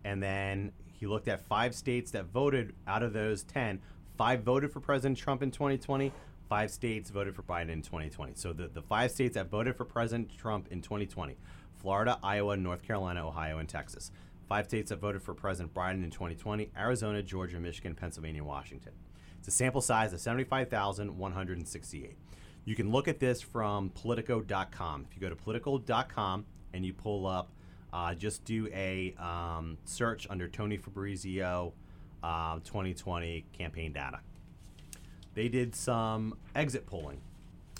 and 0.04 0.22
then 0.22 0.72
he 0.92 1.06
looked 1.06 1.28
at 1.28 1.46
five 1.46 1.74
states 1.74 2.10
that 2.10 2.26
voted 2.26 2.74
out 2.86 3.02
of 3.02 3.12
those 3.12 3.42
10. 3.44 3.80
Five 4.18 4.42
voted 4.42 4.72
for 4.72 4.80
President 4.80 5.16
Trump 5.16 5.42
in 5.42 5.50
2020, 5.50 6.12
five 6.48 6.70
states 6.70 7.10
voted 7.10 7.34
for 7.34 7.42
Biden 7.42 7.70
in 7.70 7.80
2020. 7.80 8.32
So 8.34 8.52
the, 8.52 8.68
the 8.68 8.82
five 8.82 9.10
states 9.10 9.34
that 9.34 9.48
voted 9.48 9.76
for 9.76 9.84
President 9.84 10.36
Trump 10.36 10.68
in 10.70 10.82
2020 10.82 11.36
Florida, 11.78 12.18
Iowa, 12.22 12.56
North 12.56 12.82
Carolina, 12.82 13.26
Ohio, 13.26 13.58
and 13.58 13.68
Texas. 13.68 14.10
Five 14.48 14.66
states 14.66 14.90
that 14.90 15.00
voted 15.00 15.22
for 15.22 15.32
President 15.32 15.72
Biden 15.72 16.04
in 16.04 16.10
2020 16.10 16.70
Arizona, 16.76 17.22
Georgia, 17.22 17.58
Michigan, 17.58 17.94
Pennsylvania, 17.94 18.42
and 18.42 18.48
Washington. 18.48 18.92
It's 19.38 19.48
a 19.48 19.52
sample 19.52 19.80
size 19.80 20.12
of 20.12 20.20
75,168. 20.20 22.16
You 22.64 22.74
can 22.74 22.90
look 22.90 23.08
at 23.08 23.18
this 23.18 23.40
from 23.40 23.90
Politico.com. 23.90 25.06
If 25.08 25.16
you 25.16 25.20
go 25.20 25.28
to 25.28 25.36
Politico.com 25.36 26.44
and 26.72 26.84
you 26.84 26.92
pull 26.92 27.26
up, 27.26 27.50
uh, 27.92 28.14
just 28.14 28.44
do 28.44 28.68
a 28.72 29.14
um, 29.18 29.78
search 29.84 30.26
under 30.30 30.48
Tony 30.48 30.76
Fabrizio 30.76 31.72
uh, 32.22 32.56
2020 32.64 33.44
campaign 33.52 33.92
data. 33.92 34.20
They 35.34 35.48
did 35.48 35.74
some 35.74 36.36
exit 36.54 36.86
polling. 36.86 37.20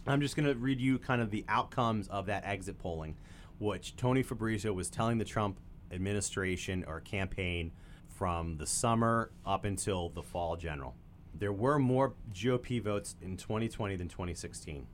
I'm 0.07 0.21
just 0.21 0.35
going 0.35 0.47
to 0.47 0.55
read 0.55 0.81
you 0.81 0.99
kind 0.99 1.21
of 1.21 1.31
the 1.31 1.45
outcomes 1.49 2.09
of 2.09 2.27
that 2.27 2.45
exit 2.45 2.79
polling, 2.79 3.17
which 3.59 3.97
Tony 3.97 4.23
Fabrizio 4.23 4.73
was 4.73 4.89
telling 4.89 5.19
the 5.19 5.25
Trump 5.25 5.59
administration 5.93 6.85
or 6.87 7.01
campaign 7.01 7.73
from 8.09 8.57
the 8.57 8.67
summer 8.67 9.31
up 9.45 9.65
until 9.65 10.09
the 10.09 10.23
fall 10.23 10.57
general. 10.57 10.95
There 11.35 11.53
were 11.53 11.79
more 11.79 12.15
GOP 12.33 12.83
votes 12.83 13.17
in 13.21 13.37
2020 13.37 13.97
than 13.97 14.09
2016. 14.09 14.87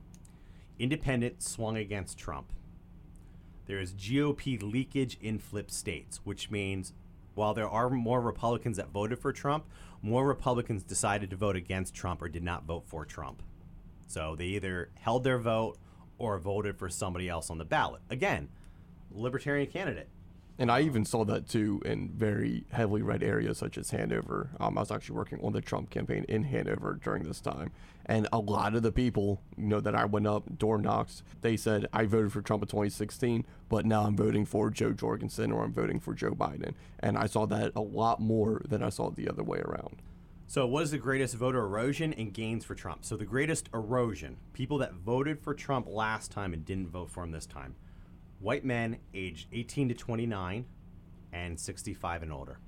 Independent 0.79 1.41
swung 1.41 1.77
against 1.77 2.17
Trump. 2.17 2.53
There 3.65 3.79
is 3.79 3.93
GOP 3.93 4.61
leakage 4.61 5.17
in 5.21 5.39
flip 5.39 5.69
states, 5.69 6.21
which 6.23 6.49
means 6.49 6.93
while 7.35 7.53
there 7.53 7.69
are 7.69 7.89
more 7.89 8.21
Republicans 8.21 8.77
that 8.77 8.89
voted 8.89 9.19
for 9.19 9.33
Trump, 9.33 9.65
more 10.01 10.25
Republicans 10.25 10.83
decided 10.83 11.29
to 11.29 11.35
vote 11.35 11.55
against 11.55 11.93
Trump 11.93 12.21
or 12.21 12.29
did 12.29 12.43
not 12.43 12.65
vote 12.65 12.83
for 12.87 13.05
Trump. 13.05 13.43
So 14.07 14.35
they 14.35 14.45
either 14.45 14.89
held 14.99 15.23
their 15.23 15.37
vote 15.37 15.77
or 16.17 16.39
voted 16.39 16.77
for 16.77 16.89
somebody 16.89 17.27
else 17.29 17.49
on 17.49 17.57
the 17.57 17.65
ballot. 17.65 18.01
Again, 18.09 18.49
libertarian 19.11 19.69
candidate. 19.69 20.09
And 20.59 20.71
I 20.71 20.81
even 20.81 21.05
saw 21.05 21.23
that 21.25 21.47
too 21.47 21.81
in 21.85 22.09
very 22.09 22.65
heavily 22.71 23.03
red 23.03 23.21
areas 23.21 23.59
such 23.59 23.77
as 23.77 23.91
Hanover. 23.91 24.49
Um, 24.59 24.77
I 24.77 24.81
was 24.81 24.91
actually 24.91 25.15
working 25.15 25.39
on 25.43 25.53
the 25.53 25.61
Trump 25.61 25.91
campaign 25.91 26.25
in 26.27 26.43
Hanover 26.43 26.99
during 27.03 27.23
this 27.23 27.39
time, 27.39 27.71
and 28.07 28.27
a 28.33 28.39
lot 28.39 28.73
of 28.73 28.81
the 28.81 28.91
people, 28.91 29.41
you 29.55 29.67
know, 29.67 29.79
that 29.79 29.93
I 29.93 30.05
went 30.05 30.25
up 30.25 30.57
door 30.57 30.79
knocks, 30.79 31.21
they 31.41 31.57
said 31.57 31.85
I 31.93 32.05
voted 32.05 32.31
for 32.31 32.41
Trump 32.41 32.63
in 32.63 32.67
2016, 32.67 33.45
but 33.69 33.85
now 33.85 34.03
I'm 34.03 34.15
voting 34.15 34.45
for 34.45 34.71
Jo 34.71 34.93
Jorgensen 34.93 35.51
or 35.51 35.63
I'm 35.63 35.73
voting 35.73 35.99
for 35.99 36.15
Joe 36.15 36.31
Biden, 36.31 36.73
and 36.99 37.17
I 37.17 37.27
saw 37.27 37.45
that 37.45 37.73
a 37.75 37.81
lot 37.81 38.19
more 38.19 38.61
than 38.67 38.81
I 38.81 38.89
saw 38.89 39.11
the 39.11 39.29
other 39.29 39.43
way 39.43 39.59
around. 39.59 40.01
So, 40.49 40.65
what 40.65 40.83
is 40.83 40.91
the 40.91 40.97
greatest 40.97 41.35
voter 41.35 41.59
erosion 41.59 42.13
and 42.13 42.33
gains 42.33 42.63
for 42.63 42.73
Trump? 42.73 43.03
So, 43.03 43.17
the 43.17 43.25
greatest 43.25 43.69
erosion, 43.73 44.37
people 44.53 44.77
that 44.77 44.93
voted 44.93 45.41
for 45.41 45.53
Trump 45.53 45.87
last 45.89 46.31
time 46.31 46.53
and 46.53 46.63
didn't 46.63 46.87
vote 46.87 47.11
for 47.11 47.23
him 47.23 47.31
this 47.31 47.45
time, 47.45 47.75
white 48.39 48.65
men 48.65 48.97
aged 49.13 49.47
18 49.51 49.89
to 49.89 49.95
29 49.95 50.65
and 51.33 51.59
65 51.59 52.23
and 52.23 52.33
older. 52.33 52.59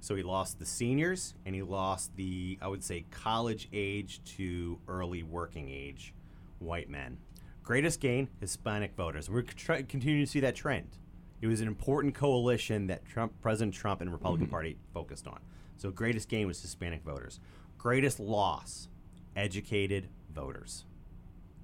So, 0.00 0.14
he 0.14 0.22
lost 0.22 0.58
the 0.58 0.64
seniors 0.64 1.34
and 1.44 1.54
he 1.54 1.62
lost 1.62 2.16
the, 2.16 2.58
I 2.62 2.68
would 2.68 2.82
say, 2.82 3.04
college 3.10 3.68
age 3.72 4.22
to 4.36 4.78
early 4.88 5.22
working 5.22 5.68
age 5.68 6.14
white 6.58 6.88
men. 6.88 7.18
Greatest 7.62 8.00
gain, 8.00 8.28
Hispanic 8.40 8.96
voters. 8.96 9.28
We're 9.28 9.42
try- 9.42 9.82
continuing 9.82 10.24
to 10.24 10.30
see 10.30 10.40
that 10.40 10.54
trend. 10.54 10.98
It 11.40 11.46
was 11.46 11.60
an 11.60 11.68
important 11.68 12.14
coalition 12.14 12.86
that 12.88 13.04
Trump, 13.04 13.32
President 13.40 13.74
Trump 13.74 14.00
and 14.00 14.12
Republican 14.12 14.46
mm-hmm. 14.46 14.52
Party 14.52 14.76
focused 14.92 15.26
on. 15.26 15.40
So 15.76 15.90
greatest 15.90 16.28
gain 16.28 16.46
was 16.46 16.60
Hispanic 16.60 17.02
voters. 17.02 17.40
Greatest 17.78 18.20
loss, 18.20 18.88
educated 19.34 20.08
voters. 20.34 20.84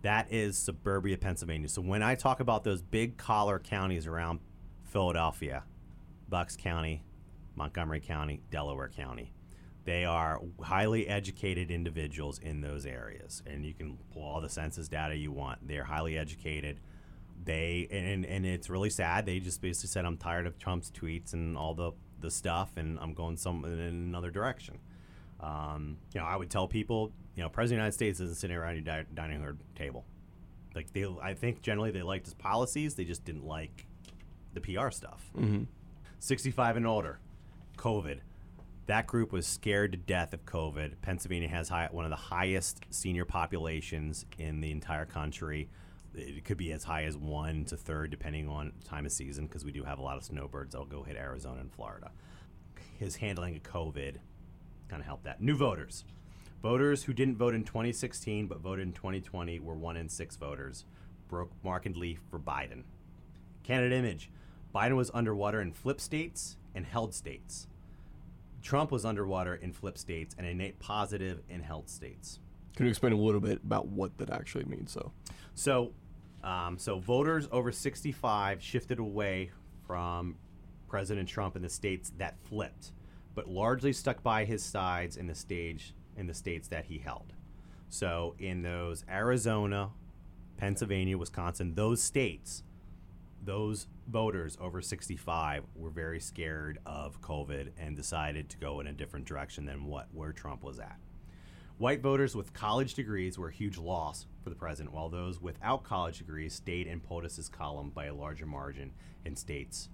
That 0.06 0.32
is 0.32 0.56
suburbia 0.56 1.18
Pennsylvania. 1.18 1.68
So 1.68 1.82
when 1.82 2.00
I 2.00 2.14
talk 2.14 2.38
about 2.38 2.62
those 2.62 2.80
big 2.80 3.16
collar 3.16 3.58
counties 3.58 4.06
around 4.06 4.38
Philadelphia, 4.84 5.64
Bucks 6.28 6.56
County, 6.56 7.02
Montgomery 7.56 7.98
County, 7.98 8.40
Delaware 8.48 8.88
County, 8.88 9.32
They 9.86 10.04
are 10.04 10.40
highly 10.60 11.06
educated 11.06 11.70
individuals 11.70 12.40
in 12.40 12.60
those 12.60 12.86
areas, 12.86 13.42
and 13.46 13.64
you 13.64 13.72
can 13.72 13.98
pull 14.12 14.22
all 14.22 14.40
the 14.40 14.48
census 14.48 14.88
data 14.88 15.16
you 15.16 15.30
want. 15.30 15.66
They're 15.66 15.84
highly 15.84 16.18
educated. 16.18 16.80
They 17.44 17.86
and 17.90 18.24
and 18.26 18.44
it's 18.44 18.68
really 18.68 18.90
sad. 18.90 19.26
They 19.26 19.38
just 19.38 19.60
basically 19.60 19.88
said, 19.88 20.04
"I'm 20.04 20.16
tired 20.16 20.46
of 20.46 20.58
Trump's 20.58 20.90
tweets 20.90 21.32
and 21.34 21.56
all 21.56 21.74
the 21.74 21.92
the 22.20 22.32
stuff, 22.32 22.76
and 22.76 22.98
I'm 22.98 23.14
going 23.14 23.36
some 23.36 23.64
in 23.64 23.78
another 23.78 24.30
direction." 24.32 24.78
Um, 25.38 25.98
you 26.12 26.20
know, 26.20 26.26
I 26.26 26.34
would 26.34 26.50
tell 26.50 26.66
people, 26.66 27.12
you 27.36 27.42
know, 27.42 27.48
President 27.48 27.78
of 27.78 27.82
the 27.82 27.84
United 27.84 27.94
States 27.94 28.20
isn't 28.20 28.36
sitting 28.36 28.56
around 28.56 28.74
your 28.74 28.84
di- 28.84 29.04
dining 29.14 29.42
room 29.42 29.58
table. 29.74 30.04
Like 30.74 30.92
they, 30.92 31.06
I 31.22 31.34
think 31.34 31.62
generally 31.62 31.90
they 31.90 32.02
liked 32.02 32.26
his 32.26 32.34
policies. 32.34 32.94
They 32.94 33.04
just 33.04 33.24
didn't 33.24 33.46
like 33.46 33.86
the 34.54 34.60
PR 34.60 34.90
stuff. 34.90 35.30
Mm-hmm. 35.36 35.64
65 36.18 36.76
and 36.76 36.86
older, 36.86 37.20
COVID. 37.76 38.20
That 38.86 39.06
group 39.06 39.32
was 39.32 39.46
scared 39.46 39.92
to 39.92 39.98
death 39.98 40.32
of 40.32 40.44
COVID. 40.46 40.94
Pennsylvania 41.02 41.48
has 41.48 41.68
high, 41.68 41.88
one 41.90 42.04
of 42.04 42.10
the 42.10 42.16
highest 42.16 42.84
senior 42.90 43.24
populations 43.24 44.24
in 44.38 44.60
the 44.60 44.70
entire 44.70 45.04
country. 45.04 45.68
It 46.14 46.44
could 46.44 46.56
be 46.56 46.72
as 46.72 46.84
high 46.84 47.04
as 47.04 47.16
one 47.16 47.64
to 47.66 47.76
third, 47.76 48.10
depending 48.10 48.48
on 48.48 48.72
time 48.84 49.04
of 49.04 49.12
season, 49.12 49.46
because 49.46 49.64
we 49.64 49.72
do 49.72 49.82
have 49.84 49.98
a 49.98 50.02
lot 50.02 50.16
of 50.16 50.24
snowbirds 50.24 50.72
that'll 50.72 50.86
go 50.86 51.02
hit 51.02 51.16
Arizona 51.16 51.60
and 51.60 51.70
Florida. 51.70 52.10
His 52.98 53.16
handling 53.16 53.56
of 53.56 53.62
COVID 53.62 54.16
kind 54.88 55.00
of 55.00 55.06
helped 55.06 55.24
that. 55.24 55.42
New 55.42 55.56
voters. 55.56 56.04
Voters 56.62 57.04
who 57.04 57.12
didn't 57.12 57.36
vote 57.36 57.54
in 57.54 57.64
2016 57.64 58.46
but 58.46 58.60
voted 58.60 58.86
in 58.86 58.92
2020 58.92 59.60
were 59.60 59.74
one 59.74 59.96
in 59.96 60.08
six 60.08 60.36
voters. 60.36 60.84
Broke 61.28 61.52
markedly 61.62 62.18
for 62.30 62.38
Biden. 62.38 62.84
Candidate 63.62 63.98
image. 63.98 64.30
Biden 64.74 64.96
was 64.96 65.10
underwater 65.14 65.60
in 65.60 65.72
flip 65.72 66.00
states 66.00 66.56
and 66.74 66.86
held 66.86 67.14
states. 67.14 67.66
Trump 68.62 68.90
was 68.90 69.04
underwater 69.04 69.54
in 69.54 69.72
flip 69.72 69.96
states 69.96 70.34
and 70.38 70.46
a 70.46 70.54
net 70.54 70.78
positive 70.78 71.40
in 71.48 71.62
held 71.62 71.88
states. 71.88 72.40
Can 72.74 72.86
you 72.86 72.90
explain 72.90 73.12
a 73.12 73.16
little 73.16 73.40
bit 73.40 73.60
about 73.64 73.88
what 73.88 74.18
that 74.18 74.30
actually 74.30 74.64
means? 74.64 74.92
So, 74.92 75.12
So, 75.54 75.92
um, 76.44 76.78
so 76.78 76.98
voters 76.98 77.48
over 77.50 77.72
65 77.72 78.62
shifted 78.62 78.98
away 78.98 79.50
from 79.86 80.36
President 80.88 81.28
Trump 81.28 81.56
in 81.56 81.62
the 81.62 81.68
states 81.68 82.12
that 82.18 82.38
flipped, 82.44 82.92
but 83.34 83.48
largely 83.48 83.92
stuck 83.92 84.22
by 84.22 84.44
his 84.44 84.62
sides 84.62 85.16
in 85.16 85.26
the 85.26 85.34
stage 85.34 85.94
in 86.16 86.26
the 86.26 86.34
states 86.34 86.68
that 86.68 86.86
he 86.86 86.98
held. 86.98 87.32
So, 87.88 88.34
in 88.38 88.62
those 88.62 89.04
Arizona, 89.08 89.90
Pennsylvania, 90.56 91.16
Wisconsin, 91.16 91.74
those 91.74 92.02
states, 92.02 92.62
those 93.44 93.86
voters 94.08 94.56
over 94.60 94.82
65 94.82 95.64
were 95.74 95.90
very 95.90 96.18
scared 96.18 96.78
of 96.84 97.20
COVID 97.20 97.70
and 97.78 97.96
decided 97.96 98.48
to 98.50 98.58
go 98.58 98.80
in 98.80 98.86
a 98.86 98.92
different 98.92 99.26
direction 99.26 99.66
than 99.66 99.86
what 99.86 100.08
where 100.12 100.32
Trump 100.32 100.62
was 100.62 100.78
at. 100.78 100.98
White 101.78 102.00
voters 102.00 102.34
with 102.34 102.54
college 102.54 102.94
degrees 102.94 103.38
were 103.38 103.48
a 103.48 103.52
huge 103.52 103.76
loss 103.76 104.26
for 104.42 104.48
the 104.48 104.56
president, 104.56 104.94
while 104.94 105.10
those 105.10 105.42
without 105.42 105.84
college 105.84 106.18
degrees 106.18 106.54
stayed 106.54 106.86
in 106.86 107.00
POTUS's 107.00 107.50
column 107.50 107.90
by 107.90 108.06
a 108.06 108.14
larger 108.14 108.46
margin 108.46 108.92
in 109.24 109.36
states 109.36 109.90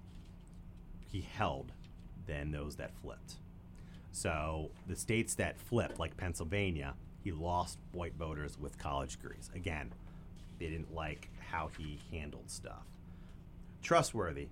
he 1.05 1.21
held 1.21 1.73
than 2.25 2.51
those 2.51 2.77
that 2.77 2.95
flipped. 3.01 3.35
So 4.13 4.69
the 4.87 4.95
states 4.95 5.33
that 5.35 5.59
flipped, 5.59 5.99
like 5.99 6.15
Pennsylvania, 6.15 6.93
he 7.23 7.31
lost 7.31 7.79
white 7.91 8.13
voters 8.13 8.57
with 8.59 8.77
college 8.77 9.17
degrees. 9.19 9.49
Again, 9.55 9.91
they 10.59 10.69
didn't 10.69 10.93
like 10.93 11.29
how 11.51 11.71
he 11.77 11.99
handled 12.11 12.49
stuff. 12.49 12.85
Trustworthy. 13.81 14.47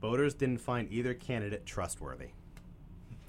Voters 0.00 0.34
didn't 0.34 0.58
find 0.58 0.90
either 0.90 1.14
candidate 1.14 1.66
trustworthy. 1.66 2.30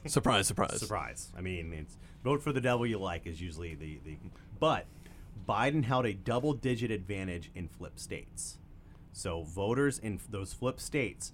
surprise, 0.07 0.47
surprise. 0.47 0.79
Surprise. 0.79 1.31
I 1.37 1.41
mean, 1.41 1.73
it's 1.73 1.97
vote 2.23 2.41
for 2.41 2.53
the 2.53 2.61
devil 2.61 2.87
you 2.87 2.97
like 2.97 3.27
is 3.27 3.41
usually 3.41 3.75
the, 3.75 3.99
the 4.05 4.17
but 4.59 4.85
Biden 5.47 5.83
held 5.83 6.05
a 6.05 6.13
double 6.13 6.53
digit 6.53 6.91
advantage 6.91 7.51
in 7.53 7.67
flip 7.67 7.99
states. 7.99 8.57
So 9.11 9.43
voters 9.43 9.99
in 9.99 10.19
those 10.29 10.53
flip 10.53 10.79
states 10.79 11.33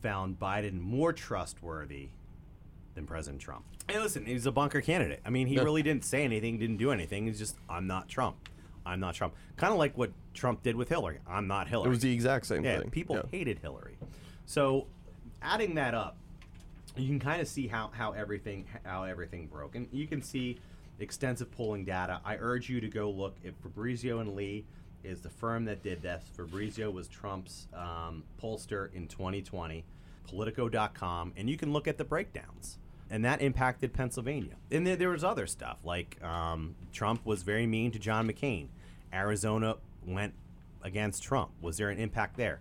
found 0.00 0.38
Biden 0.38 0.80
more 0.80 1.12
trustworthy 1.12 2.10
than 2.98 3.06
President 3.06 3.40
Trump. 3.40 3.64
Hey, 3.88 3.98
listen, 3.98 4.26
he's 4.26 4.44
a 4.44 4.52
bunker 4.52 4.80
candidate. 4.80 5.20
I 5.24 5.30
mean, 5.30 5.46
he 5.46 5.54
Yeah. 5.54 5.62
really 5.62 5.82
didn't 5.82 6.04
say 6.04 6.24
anything, 6.24 6.58
didn't 6.58 6.76
do 6.78 6.90
anything. 6.90 7.26
He's 7.26 7.38
just, 7.38 7.56
I'm 7.70 7.86
not 7.86 8.08
Trump. 8.08 8.36
I'm 8.84 9.00
not 9.00 9.14
Trump. 9.14 9.34
Kind 9.56 9.72
of 9.72 9.78
like 9.78 9.96
what 9.96 10.10
Trump 10.34 10.62
did 10.62 10.74
with 10.76 10.88
Hillary. 10.88 11.18
I'm 11.26 11.46
not 11.46 11.68
Hillary. 11.68 11.86
It 11.86 11.90
was 11.90 12.00
the 12.00 12.12
exact 12.12 12.46
same 12.46 12.64
Yeah, 12.64 12.80
thing. 12.80 12.90
people 12.90 13.16
Yeah. 13.16 13.22
hated 13.30 13.60
Hillary. 13.60 13.96
So, 14.46 14.86
adding 15.40 15.74
that 15.76 15.94
up, 15.94 16.16
you 16.96 17.06
can 17.06 17.20
kind 17.20 17.40
of 17.40 17.46
see 17.46 17.68
how, 17.68 17.88
how 17.92 18.12
everything 18.12 18.64
how 18.84 19.04
everything 19.04 19.46
broke, 19.46 19.76
and 19.76 19.86
you 19.92 20.06
can 20.08 20.20
see 20.22 20.58
extensive 20.98 21.50
polling 21.52 21.84
data. 21.84 22.20
I 22.24 22.36
urge 22.38 22.68
you 22.68 22.80
to 22.80 22.88
go 22.88 23.08
look 23.10 23.36
at 23.46 23.54
Fabrizio 23.62 24.18
and 24.18 24.34
Lee 24.34 24.64
is 25.04 25.20
the 25.20 25.28
firm 25.30 25.64
that 25.66 25.82
did 25.84 26.02
this. 26.02 26.24
Fabrizio 26.34 26.90
was 26.90 27.06
Trump's 27.06 27.68
um, 27.74 28.24
pollster 28.42 28.92
in 28.94 29.06
2020. 29.06 29.84
Politico.com, 30.26 31.32
and 31.36 31.48
you 31.48 31.56
can 31.56 31.72
look 31.72 31.86
at 31.88 31.96
the 31.98 32.04
breakdowns. 32.04 32.78
And 33.10 33.24
that 33.24 33.40
impacted 33.40 33.92
Pennsylvania. 33.92 34.56
And 34.70 34.86
there, 34.86 34.96
there 34.96 35.08
was 35.08 35.24
other 35.24 35.46
stuff 35.46 35.78
like 35.84 36.22
um, 36.22 36.74
Trump 36.92 37.24
was 37.24 37.42
very 37.42 37.66
mean 37.66 37.90
to 37.92 37.98
John 37.98 38.28
McCain. 38.30 38.68
Arizona 39.12 39.76
went 40.06 40.34
against 40.82 41.22
Trump. 41.22 41.50
Was 41.60 41.76
there 41.78 41.88
an 41.90 41.98
impact 41.98 42.36
there? 42.36 42.60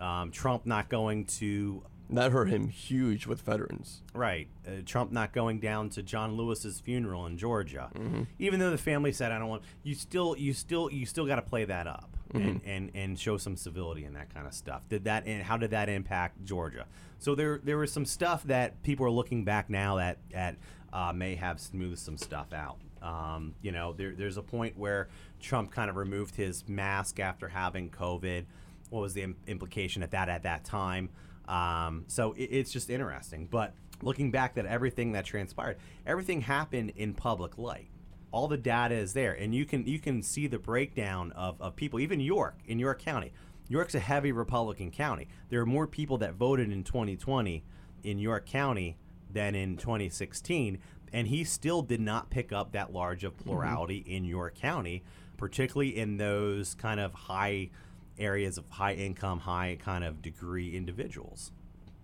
Um, 0.00 0.30
Trump 0.32 0.66
not 0.66 0.88
going 0.88 1.24
to 1.26 1.84
That 2.10 2.32
hurt 2.32 2.48
him 2.48 2.68
huge 2.68 3.26
with 3.26 3.42
veterans. 3.42 4.02
Right. 4.12 4.48
Uh, 4.66 4.82
Trump 4.84 5.12
not 5.12 5.32
going 5.32 5.60
down 5.60 5.90
to 5.90 6.02
John 6.02 6.36
Lewis's 6.36 6.80
funeral 6.80 7.26
in 7.26 7.38
Georgia. 7.38 7.90
Even 8.38 8.58
though 8.58 8.70
the 8.70 8.78
family 8.78 9.12
said 9.12 9.30
I 9.30 9.38
don't 9.38 9.48
want 9.48 9.62
you 9.84 9.94
still 9.94 10.36
you 10.36 10.52
still 10.52 10.90
you 10.90 11.06
still 11.06 11.26
got 11.26 11.36
to 11.36 11.42
play 11.42 11.64
that 11.64 11.86
up 11.86 12.16
and, 12.34 12.60
and 12.64 12.90
and 12.94 13.18
show 13.18 13.36
some 13.36 13.56
civility 13.56 14.04
and 14.04 14.16
that 14.16 14.32
kind 14.34 14.46
of 14.46 14.54
stuff. 14.54 14.82
Did 14.88 15.04
that 15.04 15.26
and 15.26 15.42
how 15.42 15.56
did 15.56 15.70
that 15.70 15.88
impact 15.88 16.44
Georgia? 16.44 16.86
So 17.18 17.34
there 17.34 17.60
there 17.62 17.78
was 17.78 17.92
some 17.92 18.04
stuff 18.04 18.42
that 18.44 18.82
people 18.82 19.06
are 19.06 19.10
looking 19.10 19.44
back 19.44 19.70
now 19.70 19.96
that 19.96 20.18
at 20.32 20.56
uh, 20.92 21.12
may 21.12 21.34
have 21.34 21.60
smoothed 21.60 21.98
some 21.98 22.16
stuff 22.16 22.52
out. 22.52 22.78
Um, 23.02 23.54
you 23.60 23.72
know, 23.72 23.92
there, 23.92 24.14
there's 24.16 24.38
a 24.38 24.42
point 24.42 24.78
where 24.78 25.08
Trump 25.40 25.70
kind 25.70 25.90
of 25.90 25.96
removed 25.96 26.36
his 26.36 26.66
mask 26.68 27.20
after 27.20 27.48
having 27.48 27.90
COVID. 27.90 28.46
What 28.90 29.00
was 29.00 29.12
the 29.12 29.22
im- 29.22 29.36
implication 29.46 30.02
at 30.02 30.12
that 30.12 30.28
at 30.28 30.44
that 30.44 30.64
time? 30.64 31.10
Um, 31.46 32.04
so 32.06 32.32
it, 32.32 32.44
it's 32.44 32.70
just 32.72 32.88
interesting. 32.88 33.48
But 33.50 33.74
looking 34.02 34.30
back 34.30 34.54
that 34.54 34.66
everything 34.66 35.12
that 35.12 35.24
transpired, 35.24 35.76
everything 36.06 36.40
happened 36.40 36.92
in 36.96 37.12
public 37.12 37.58
light. 37.58 37.88
All 38.34 38.48
the 38.48 38.56
data 38.56 38.96
is 38.96 39.12
there, 39.12 39.32
and 39.32 39.54
you 39.54 39.64
can 39.64 39.86
you 39.86 40.00
can 40.00 40.20
see 40.20 40.48
the 40.48 40.58
breakdown 40.58 41.30
of, 41.36 41.60
of 41.62 41.76
people. 41.76 42.00
Even 42.00 42.18
York 42.18 42.58
in 42.66 42.80
York 42.80 43.00
County, 43.00 43.32
York's 43.68 43.94
a 43.94 44.00
heavy 44.00 44.32
Republican 44.32 44.90
county. 44.90 45.28
There 45.50 45.60
are 45.60 45.66
more 45.66 45.86
people 45.86 46.18
that 46.18 46.34
voted 46.34 46.72
in 46.72 46.82
2020 46.82 47.62
in 48.02 48.18
York 48.18 48.44
County 48.44 48.96
than 49.30 49.54
in 49.54 49.76
2016, 49.76 50.78
and 51.12 51.28
he 51.28 51.44
still 51.44 51.80
did 51.80 52.00
not 52.00 52.28
pick 52.28 52.50
up 52.52 52.72
that 52.72 52.92
large 52.92 53.22
of 53.22 53.34
mm-hmm. 53.34 53.50
plurality 53.50 53.98
in 53.98 54.24
York 54.24 54.56
County, 54.56 55.04
particularly 55.36 55.96
in 55.96 56.16
those 56.16 56.74
kind 56.74 56.98
of 56.98 57.14
high 57.14 57.70
areas 58.18 58.58
of 58.58 58.64
high 58.68 58.94
income, 58.94 59.38
high 59.38 59.78
kind 59.80 60.02
of 60.02 60.20
degree 60.20 60.76
individuals. 60.76 61.52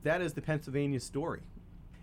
That 0.05 0.23
is 0.23 0.35
the 0.35 0.43
Pennsylvania 0.43 1.01
story. 1.01 1.43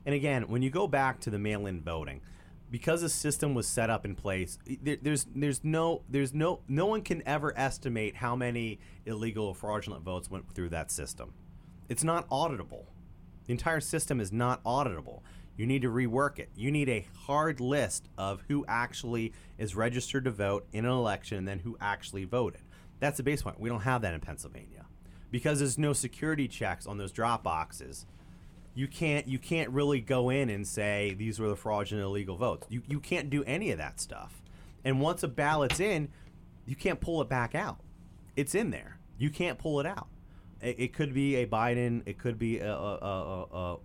And 0.06 0.14
again, 0.14 0.50
when 0.50 0.62
you 0.62 0.70
go 0.70 0.86
back 0.86 1.22
to 1.22 1.30
the 1.30 1.40
mail-in 1.40 1.82
voting, 1.82 2.20
because 2.70 3.02
the 3.02 3.10
system 3.10 3.54
was 3.54 3.68
set 3.68 3.90
up 3.90 4.06
in 4.06 4.16
place, 4.16 4.58
there, 4.82 4.98
there's 5.02 5.26
there's 5.36 5.64
no 5.64 6.04
there's 6.10 6.34
no 6.34 6.62
no 6.68 6.86
one 6.86 7.02
can 7.02 7.24
ever 7.26 7.58
estimate 7.58 8.16
how 8.18 8.36
many 8.36 8.80
illegal 9.06 9.46
or 9.46 9.56
fraudulent 9.56 10.04
votes 10.04 10.30
went 10.30 10.54
through 10.54 10.70
that 10.70 10.92
system. 10.92 11.34
It's 11.90 12.04
not 12.04 12.30
auditable. 12.30 12.86
The 13.46 13.54
entire 13.54 13.80
system 13.80 14.20
is 14.20 14.32
not 14.32 14.64
auditable. 14.64 15.22
You 15.56 15.66
need 15.66 15.82
to 15.82 15.90
rework 15.90 16.38
it. 16.38 16.50
You 16.56 16.70
need 16.70 16.90
a 16.90 17.08
hard 17.26 17.60
list 17.60 18.10
of 18.18 18.44
who 18.48 18.64
actually 18.68 19.34
is 19.58 19.76
registered 19.76 20.26
to 20.26 20.32
vote 20.32 20.68
in 20.72 20.86
an 20.86 20.92
election 20.92 21.40
and 21.40 21.48
then 21.48 21.60
who 21.60 21.78
actually 21.82 22.26
voted. 22.26 22.62
That's 23.00 23.18
the 23.18 23.24
base 23.24 23.42
point. 23.42 23.60
We 23.60 23.70
don't 23.70 23.82
have 23.82 24.02
that 24.04 24.14
in 24.14 24.20
Pennsylvania. 24.20 24.86
Because 25.32 25.60
there's 25.60 25.78
no 25.78 25.94
security 25.94 26.48
checks 26.48 26.86
on 26.86 26.98
those 26.98 27.12
drop 27.12 27.44
boxes. 27.44 28.06
You 28.78 28.88
can't 28.88 29.28
you 29.28 29.40
can't 29.40 29.72
really 29.72 30.00
go 30.00 30.30
in 30.30 30.52
and 30.52 30.68
say 30.68 31.16
these 31.18 31.40
were 31.40 31.50
the 31.50 31.56
fraudulent 31.56 32.06
illegal 32.06 32.38
votes. 32.38 32.68
You 32.70 32.84
you 32.88 33.00
can't 33.00 33.28
do 33.28 33.44
any 33.46 33.72
of 33.72 33.80
that 33.80 34.00
stuff. 34.00 34.44
And 34.86 35.02
once 35.02 35.24
a 35.24 35.28
ballot's 35.28 35.80
in, 35.80 36.10
you 36.68 36.76
can't 36.76 37.02
pull 37.02 37.20
it 37.24 37.28
back 37.28 37.56
out. 37.56 37.80
It's 38.36 38.54
in 38.54 38.70
there. 38.70 39.00
You 39.18 39.32
can't 39.32 39.58
pull 39.58 39.80
it 39.80 39.88
out. 39.88 40.10
It, 40.62 40.76
it 40.80 40.94
could 40.94 41.12
be 41.12 41.38
a 41.38 41.48
Biden. 41.48 42.04
It 42.06 42.20
could 42.20 42.38
be 42.38 42.60
a, 42.60 42.72
a, 42.72 42.98
a, 42.98 43.44
a, 43.44 43.78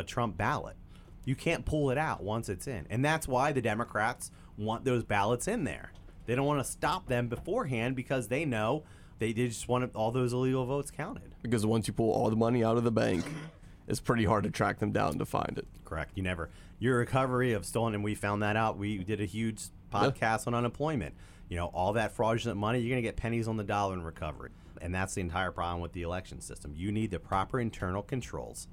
a 0.00 0.02
Trump 0.02 0.36
ballot. 0.36 0.74
You 1.24 1.36
can't 1.36 1.64
pull 1.64 1.92
it 1.92 1.98
out 1.98 2.20
once 2.20 2.48
it's 2.48 2.66
in, 2.66 2.88
and 2.90 3.04
that's 3.04 3.28
why 3.28 3.52
the 3.52 3.62
Democrats 3.62 4.32
want 4.58 4.84
those 4.84 5.04
ballots 5.04 5.46
in 5.46 5.62
there. 5.62 5.92
They 6.26 6.34
don't 6.34 6.46
want 6.46 6.58
to 6.58 6.68
stop 6.68 7.06
them 7.06 7.28
beforehand 7.28 7.94
because 7.94 8.26
they 8.26 8.44
know 8.44 8.82
they, 9.20 9.32
they 9.32 9.46
just 9.46 9.68
want 9.68 9.94
all 9.94 10.10
those 10.10 10.32
illegal 10.32 10.66
votes 10.66 10.90
counted. 10.90 11.36
Because 11.40 11.64
once 11.64 11.86
you 11.86 11.92
pull 11.92 12.10
all 12.10 12.30
the 12.30 12.36
money 12.36 12.64
out 12.64 12.76
of 12.76 12.82
the 12.82 12.90
bank, 12.90 13.24
it's 13.90 14.00
pretty 14.00 14.24
hard 14.24 14.44
to 14.44 14.50
track 14.50 14.78
them 14.78 14.92
down 14.92 15.18
to 15.18 15.24
find 15.24 15.58
it. 15.58 15.66
Correct. 15.84 16.12
You 16.14 16.22
never. 16.22 16.48
Your 16.78 16.98
recovery 16.98 17.52
of 17.52 17.66
stolen, 17.66 17.94
and 17.94 18.04
we 18.04 18.14
found 18.14 18.42
that 18.42 18.56
out. 18.56 18.78
We 18.78 18.98
did 18.98 19.20
a 19.20 19.24
huge 19.24 19.64
podcast 19.92 20.46
on 20.46 20.54
unemployment. 20.54 21.14
You 21.48 21.56
know, 21.56 21.66
all 21.66 21.94
that 21.94 22.12
fraudulent 22.12 22.58
money, 22.58 22.78
you're 22.78 22.94
going 22.94 23.02
to 23.02 23.08
get 23.08 23.16
pennies 23.16 23.48
on 23.48 23.56
the 23.56 23.64
dollar 23.64 23.94
in 23.94 24.02
recovery. 24.02 24.50
And 24.80 24.94
that's 24.94 25.14
the 25.14 25.20
entire 25.20 25.50
problem 25.50 25.80
with 25.82 25.92
the 25.92 26.02
election 26.02 26.40
system. 26.40 26.72
You 26.76 26.92
need 26.92 27.10
the 27.10 27.18
proper 27.18 27.60
internal 27.60 28.02
controls 28.02 28.68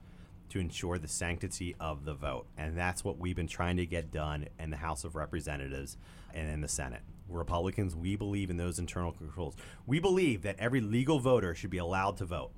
to 0.49 0.59
ensure 0.59 0.99
the 0.99 1.07
sanctity 1.07 1.75
of 1.79 2.05
the 2.05 2.13
vote. 2.13 2.45
And 2.55 2.77
that's 2.77 3.03
what 3.03 3.17
we've 3.17 3.35
been 3.35 3.47
trying 3.47 3.77
to 3.77 3.85
get 3.87 4.11
done 4.11 4.47
in 4.59 4.69
the 4.69 4.77
House 4.77 5.03
of 5.03 5.15
Representatives 5.15 5.97
and 6.33 6.47
in 6.49 6.61
the 6.61 6.67
Senate. 6.67 7.01
Republicans, 7.27 7.95
we 7.95 8.15
believe 8.15 8.51
in 8.51 8.57
those 8.57 8.77
internal 8.77 9.11
controls. 9.11 9.55
We 9.87 9.99
believe 9.99 10.43
that 10.43 10.57
every 10.59 10.79
legal 10.79 11.19
voter 11.19 11.55
should 11.55 11.71
be 11.71 11.79
allowed 11.79 12.17
to 12.17 12.25
vote 12.25 12.51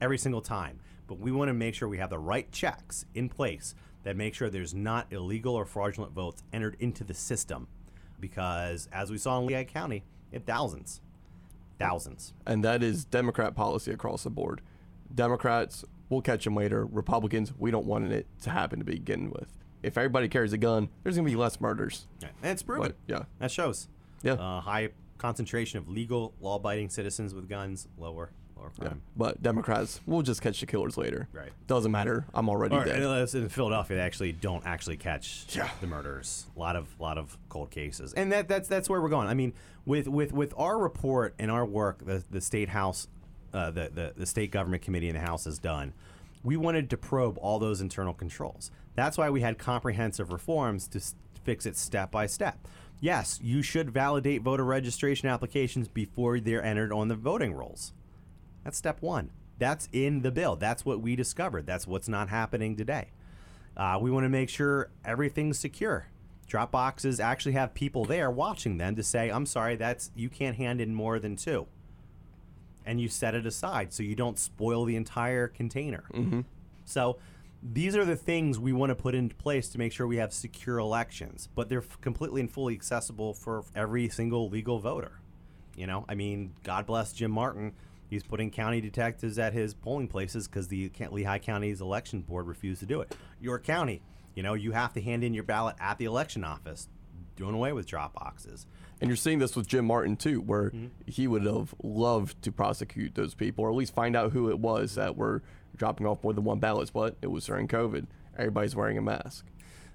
every 0.00 0.16
single 0.16 0.40
time. 0.40 0.78
But 1.10 1.18
we 1.18 1.32
want 1.32 1.48
to 1.48 1.54
make 1.54 1.74
sure 1.74 1.88
we 1.88 1.98
have 1.98 2.10
the 2.10 2.20
right 2.20 2.48
checks 2.52 3.04
in 3.16 3.28
place 3.28 3.74
that 4.04 4.16
make 4.16 4.32
sure 4.32 4.48
there's 4.48 4.74
not 4.74 5.12
illegal 5.12 5.56
or 5.56 5.64
fraudulent 5.64 6.12
votes 6.12 6.44
entered 6.52 6.76
into 6.78 7.02
the 7.02 7.14
system. 7.14 7.66
Because 8.20 8.88
as 8.92 9.10
we 9.10 9.18
saw 9.18 9.40
in 9.40 9.46
Lehigh 9.46 9.64
County, 9.64 10.04
it 10.30 10.46
thousands. 10.46 11.00
Thousands. 11.80 12.32
And 12.46 12.64
that 12.64 12.84
is 12.84 13.04
Democrat 13.04 13.56
policy 13.56 13.90
across 13.90 14.22
the 14.22 14.30
board. 14.30 14.60
Democrats, 15.12 15.84
we'll 16.10 16.22
catch 16.22 16.44
them 16.44 16.54
later. 16.54 16.86
Republicans, 16.86 17.52
we 17.58 17.72
don't 17.72 17.86
want 17.86 18.12
it 18.12 18.28
to 18.42 18.50
happen 18.50 18.78
to 18.78 18.84
begin 18.84 19.30
with. 19.30 19.48
If 19.82 19.98
everybody 19.98 20.28
carries 20.28 20.52
a 20.52 20.58
gun, 20.58 20.90
there's 21.02 21.16
going 21.16 21.26
to 21.26 21.32
be 21.32 21.36
less 21.36 21.60
murders. 21.60 22.06
And 22.22 22.52
it's 22.52 22.62
proven. 22.62 22.82
But, 22.82 22.96
yeah. 23.12 23.24
That 23.40 23.50
shows. 23.50 23.88
Yeah. 24.22 24.34
Uh, 24.34 24.60
high 24.60 24.90
concentration 25.18 25.78
of 25.78 25.88
legal, 25.88 26.34
law 26.40 26.54
abiding 26.54 26.90
citizens 26.90 27.34
with 27.34 27.48
guns, 27.48 27.88
lower, 27.98 28.30
lower 28.60 28.70
Yeah. 28.82 28.94
But 29.16 29.42
Democrats, 29.42 30.00
we'll 30.06 30.22
just 30.22 30.42
catch 30.42 30.60
the 30.60 30.66
killers 30.66 30.96
later. 30.96 31.28
Right. 31.32 31.50
Doesn't 31.66 31.90
matter. 31.90 32.26
I'm 32.34 32.48
already 32.48 32.76
Or, 32.76 32.84
dead. 32.84 33.02
unless 33.02 33.34
in 33.34 33.48
Philadelphia, 33.48 33.96
they 33.96 34.02
actually 34.02 34.32
don't 34.32 34.64
actually 34.66 34.96
catch 34.96 35.46
Yeah. 35.50 35.68
the 35.80 35.86
murders. 35.86 36.46
A 36.56 36.58
lot 36.58 36.76
of 36.76 36.88
lot 37.00 37.18
of 37.18 37.36
cold 37.48 37.70
cases, 37.70 38.12
and 38.14 38.30
that 38.32 38.48
that's 38.48 38.68
that's 38.68 38.88
where 38.88 39.00
we're 39.00 39.08
going. 39.08 39.28
I 39.28 39.34
mean, 39.34 39.52
with 39.86 40.06
with 40.08 40.32
with 40.32 40.52
our 40.56 40.78
report 40.78 41.34
and 41.38 41.50
our 41.50 41.64
work, 41.64 42.04
the 42.04 42.22
the 42.30 42.40
state 42.40 42.68
house, 42.70 43.08
uh, 43.52 43.70
the, 43.70 43.90
the 43.92 44.12
the 44.16 44.26
state 44.26 44.50
government 44.50 44.82
committee 44.82 45.08
in 45.08 45.14
the 45.14 45.20
house 45.22 45.44
has 45.44 45.58
done. 45.58 45.92
We 46.42 46.56
wanted 46.56 46.88
to 46.90 46.96
probe 46.96 47.36
all 47.38 47.58
those 47.58 47.80
internal 47.80 48.14
controls. 48.14 48.70
That's 48.94 49.18
why 49.18 49.28
we 49.30 49.40
had 49.42 49.58
comprehensive 49.58 50.32
reforms 50.32 50.88
to 50.88 50.98
s- 50.98 51.14
fix 51.44 51.66
it 51.66 51.76
step 51.76 52.10
by 52.10 52.26
step. 52.26 52.66
Yes, 53.02 53.38
you 53.42 53.62
should 53.62 53.90
validate 53.90 54.42
voter 54.42 54.64
registration 54.64 55.28
applications 55.28 55.88
before 55.88 56.38
they're 56.40 56.62
entered 56.62 56.92
on 56.92 57.08
the 57.08 57.14
voting 57.14 57.54
rolls. 57.54 57.92
That's 58.64 58.76
step 58.76 59.00
one. 59.02 59.30
That's 59.58 59.88
in 59.92 60.22
the 60.22 60.30
bill. 60.30 60.56
That's 60.56 60.84
what 60.84 61.00
we 61.00 61.16
discovered. 61.16 61.66
That's 61.66 61.86
what's 61.86 62.08
not 62.08 62.28
happening 62.28 62.76
today. 62.76 63.08
Uh, 63.76 63.98
we 64.00 64.10
want 64.10 64.24
to 64.24 64.28
make 64.28 64.48
sure 64.48 64.90
everything's 65.04 65.58
secure. 65.58 66.06
Drop 66.46 66.70
boxes 66.72 67.20
actually 67.20 67.52
have 67.52 67.74
people 67.74 68.04
there 68.04 68.30
watching 68.30 68.78
them 68.78 68.96
to 68.96 69.02
say, 69.02 69.30
"I'm 69.30 69.46
sorry, 69.46 69.76
that's 69.76 70.10
you 70.16 70.28
can't 70.28 70.56
hand 70.56 70.80
in 70.80 70.94
more 70.94 71.18
than 71.18 71.36
two. 71.36 71.66
and 72.86 72.98
you 72.98 73.08
set 73.08 73.34
it 73.34 73.44
aside 73.44 73.92
so 73.92 74.02
you 74.02 74.14
don't 74.16 74.38
spoil 74.38 74.86
the 74.86 74.96
entire 74.96 75.46
container. 75.46 76.02
So 76.86 77.18
these 77.62 77.94
are 77.94 78.06
the 78.06 78.16
things 78.16 78.58
we 78.58 78.72
want 78.72 78.88
to 78.90 78.94
put 78.94 79.14
into 79.14 79.34
place 79.36 79.68
to 79.68 79.78
make 79.78 79.92
sure 79.92 80.06
we 80.06 80.16
have 80.16 80.32
secure 80.32 80.78
elections, 80.78 81.48
but 81.54 81.68
they're 81.68 81.82
f- 81.82 82.00
completely 82.00 82.40
and 82.40 82.50
fully 82.50 82.72
accessible 82.74 83.34
for 83.34 83.64
every 83.76 84.08
single 84.08 84.48
legal 84.48 84.78
voter. 84.78 85.20
You 85.76 85.86
know, 85.86 86.06
I 86.08 86.14
mean, 86.14 86.54
God 86.64 86.86
bless 86.86 87.12
Jim 87.12 87.30
Martin. 87.30 87.74
He's 88.10 88.22
putting 88.24 88.50
county 88.50 88.80
detectives 88.80 89.38
at 89.38 89.52
his 89.54 89.72
polling 89.72 90.08
places 90.08 90.48
because 90.48 90.68
the 90.68 90.90
Lehigh 91.10 91.38
County's 91.38 91.80
election 91.80 92.20
board 92.22 92.46
refused 92.48 92.80
to 92.80 92.86
do 92.86 93.00
it. 93.00 93.16
Your 93.40 93.58
county, 93.58 94.02
you 94.34 94.42
know, 94.42 94.54
you 94.54 94.72
have 94.72 94.92
to 94.94 95.00
hand 95.00 95.22
in 95.24 95.32
your 95.32 95.44
ballot 95.44 95.76
at 95.80 95.96
the 95.98 96.04
election 96.06 96.44
office. 96.44 96.88
Doing 97.36 97.54
away 97.54 97.72
with 97.72 97.86
drop 97.86 98.12
boxes. 98.12 98.66
And 99.00 99.08
you're 99.08 99.16
seeing 99.16 99.38
this 99.38 99.56
with 99.56 99.66
Jim 99.66 99.86
Martin 99.86 100.16
too, 100.16 100.42
where 100.42 100.70
Mm-hmm. 100.70 100.86
he 101.06 101.26
would 101.26 101.44
have 101.46 101.74
loved 101.82 102.42
to 102.42 102.52
prosecute 102.52 103.14
those 103.14 103.34
people, 103.34 103.64
or 103.64 103.70
at 103.70 103.76
least 103.76 103.94
find 103.94 104.14
out 104.14 104.32
who 104.32 104.50
it 104.50 104.58
was 104.58 104.96
that 104.96 105.16
were 105.16 105.42
dropping 105.74 106.06
off 106.06 106.22
more 106.22 106.34
than 106.34 106.44
one 106.44 106.58
ballots. 106.58 106.90
But 106.90 107.16
it 107.22 107.28
was 107.28 107.46
during 107.46 107.66
COVID. 107.66 108.06
Everybody's 108.36 108.76
wearing 108.76 108.98
a 108.98 109.02
mask. 109.02 109.46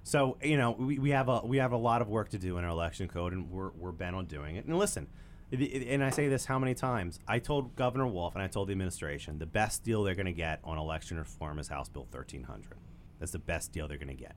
So 0.01 0.37
you 0.41 0.57
know 0.57 0.71
we, 0.71 0.97
we 0.97 1.09
have 1.11 1.29
a 1.29 1.41
we 1.45 1.57
have 1.57 1.71
a 1.71 1.77
lot 1.77 2.01
of 2.01 2.07
work 2.07 2.29
to 2.29 2.39
do 2.39 2.57
in 2.57 2.63
our 2.63 2.71
election 2.71 3.07
code, 3.07 3.33
and 3.33 3.51
we're 3.51 3.69
we're 3.77 3.91
bent 3.91 4.15
on 4.15 4.25
doing 4.25 4.55
it. 4.55 4.65
And 4.65 4.75
listen, 4.79 5.05
and 5.61 6.03
I 6.03 6.09
say 6.09 6.27
this 6.27 6.45
how 6.45 6.59
many 6.59 6.73
times? 6.73 7.19
I 7.27 7.39
told 7.39 7.75
Governor 7.75 8.07
Wolf 8.07 8.35
and 8.35 8.43
I 8.43 8.47
told 8.47 8.67
the 8.67 8.71
administration 8.71 9.39
the 9.39 9.45
best 9.45 9.83
deal 9.83 10.03
they're 10.03 10.15
going 10.15 10.25
to 10.25 10.31
get 10.31 10.59
on 10.63 10.77
election 10.77 11.17
reform 11.17 11.59
is 11.59 11.67
House 11.67 11.89
Bill 11.89 12.07
1300. 12.09 12.77
That's 13.19 13.31
the 13.31 13.39
best 13.39 13.71
deal 13.71 13.87
they're 13.87 13.97
going 13.97 14.07
to 14.09 14.13
get. 14.13 14.35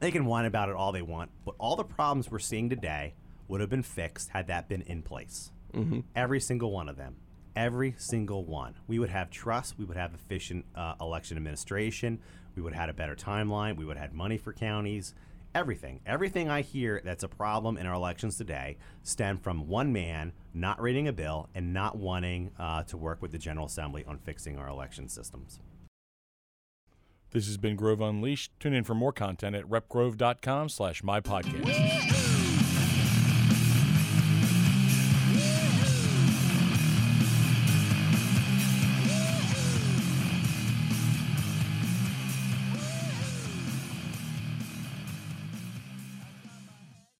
They 0.00 0.10
can 0.10 0.26
whine 0.26 0.44
about 0.44 0.68
it 0.68 0.76
all 0.76 0.92
they 0.92 1.02
want, 1.02 1.30
but 1.44 1.54
all 1.58 1.76
the 1.76 1.84
problems 1.84 2.30
we're 2.30 2.38
seeing 2.38 2.68
today 2.68 3.14
would 3.48 3.60
have 3.60 3.70
been 3.70 3.82
fixed 3.82 4.30
had 4.30 4.46
that 4.46 4.68
been 4.68 4.82
in 4.82 5.02
place. 5.02 5.50
Mm-hmm. 5.74 6.00
Every 6.14 6.40
single 6.40 6.70
one 6.70 6.88
of 6.88 6.96
them. 6.96 7.16
Every 7.56 7.94
single 7.98 8.44
one. 8.44 8.74
We 8.86 8.98
would 8.98 9.10
have 9.10 9.30
trust. 9.30 9.76
We 9.78 9.84
would 9.84 9.96
have 9.96 10.14
efficient 10.14 10.64
uh, 10.76 10.94
election 11.00 11.36
administration. 11.36 12.20
We 12.54 12.62
would 12.62 12.72
have 12.72 12.80
had 12.82 12.90
a 12.90 12.94
better 12.94 13.16
timeline. 13.16 13.76
We 13.76 13.84
would 13.84 13.96
have 13.96 14.10
had 14.10 14.14
money 14.14 14.38
for 14.38 14.52
counties. 14.52 15.14
Everything. 15.54 16.00
Everything 16.06 16.48
I 16.48 16.62
hear 16.62 17.00
that's 17.04 17.24
a 17.24 17.28
problem 17.28 17.76
in 17.76 17.86
our 17.86 17.94
elections 17.94 18.36
today 18.36 18.76
stem 19.02 19.38
from 19.38 19.66
one 19.66 19.92
man 19.92 20.32
not 20.54 20.80
reading 20.80 21.08
a 21.08 21.12
bill 21.12 21.48
and 21.54 21.72
not 21.72 21.96
wanting 21.96 22.50
uh, 22.58 22.82
to 22.84 22.96
work 22.96 23.22
with 23.22 23.32
the 23.32 23.38
General 23.38 23.66
Assembly 23.66 24.04
on 24.06 24.18
fixing 24.18 24.58
our 24.58 24.68
election 24.68 25.08
systems. 25.08 25.60
This 27.30 27.46
has 27.46 27.58
been 27.58 27.76
Grove 27.76 28.00
Unleashed. 28.00 28.52
Tune 28.58 28.72
in 28.72 28.84
for 28.84 28.94
more 28.94 29.12
content 29.12 29.54
at 29.54 29.64
repgrove.com 29.64 30.68
slash 30.68 31.02
my 31.02 31.20
podcast. 31.20 32.17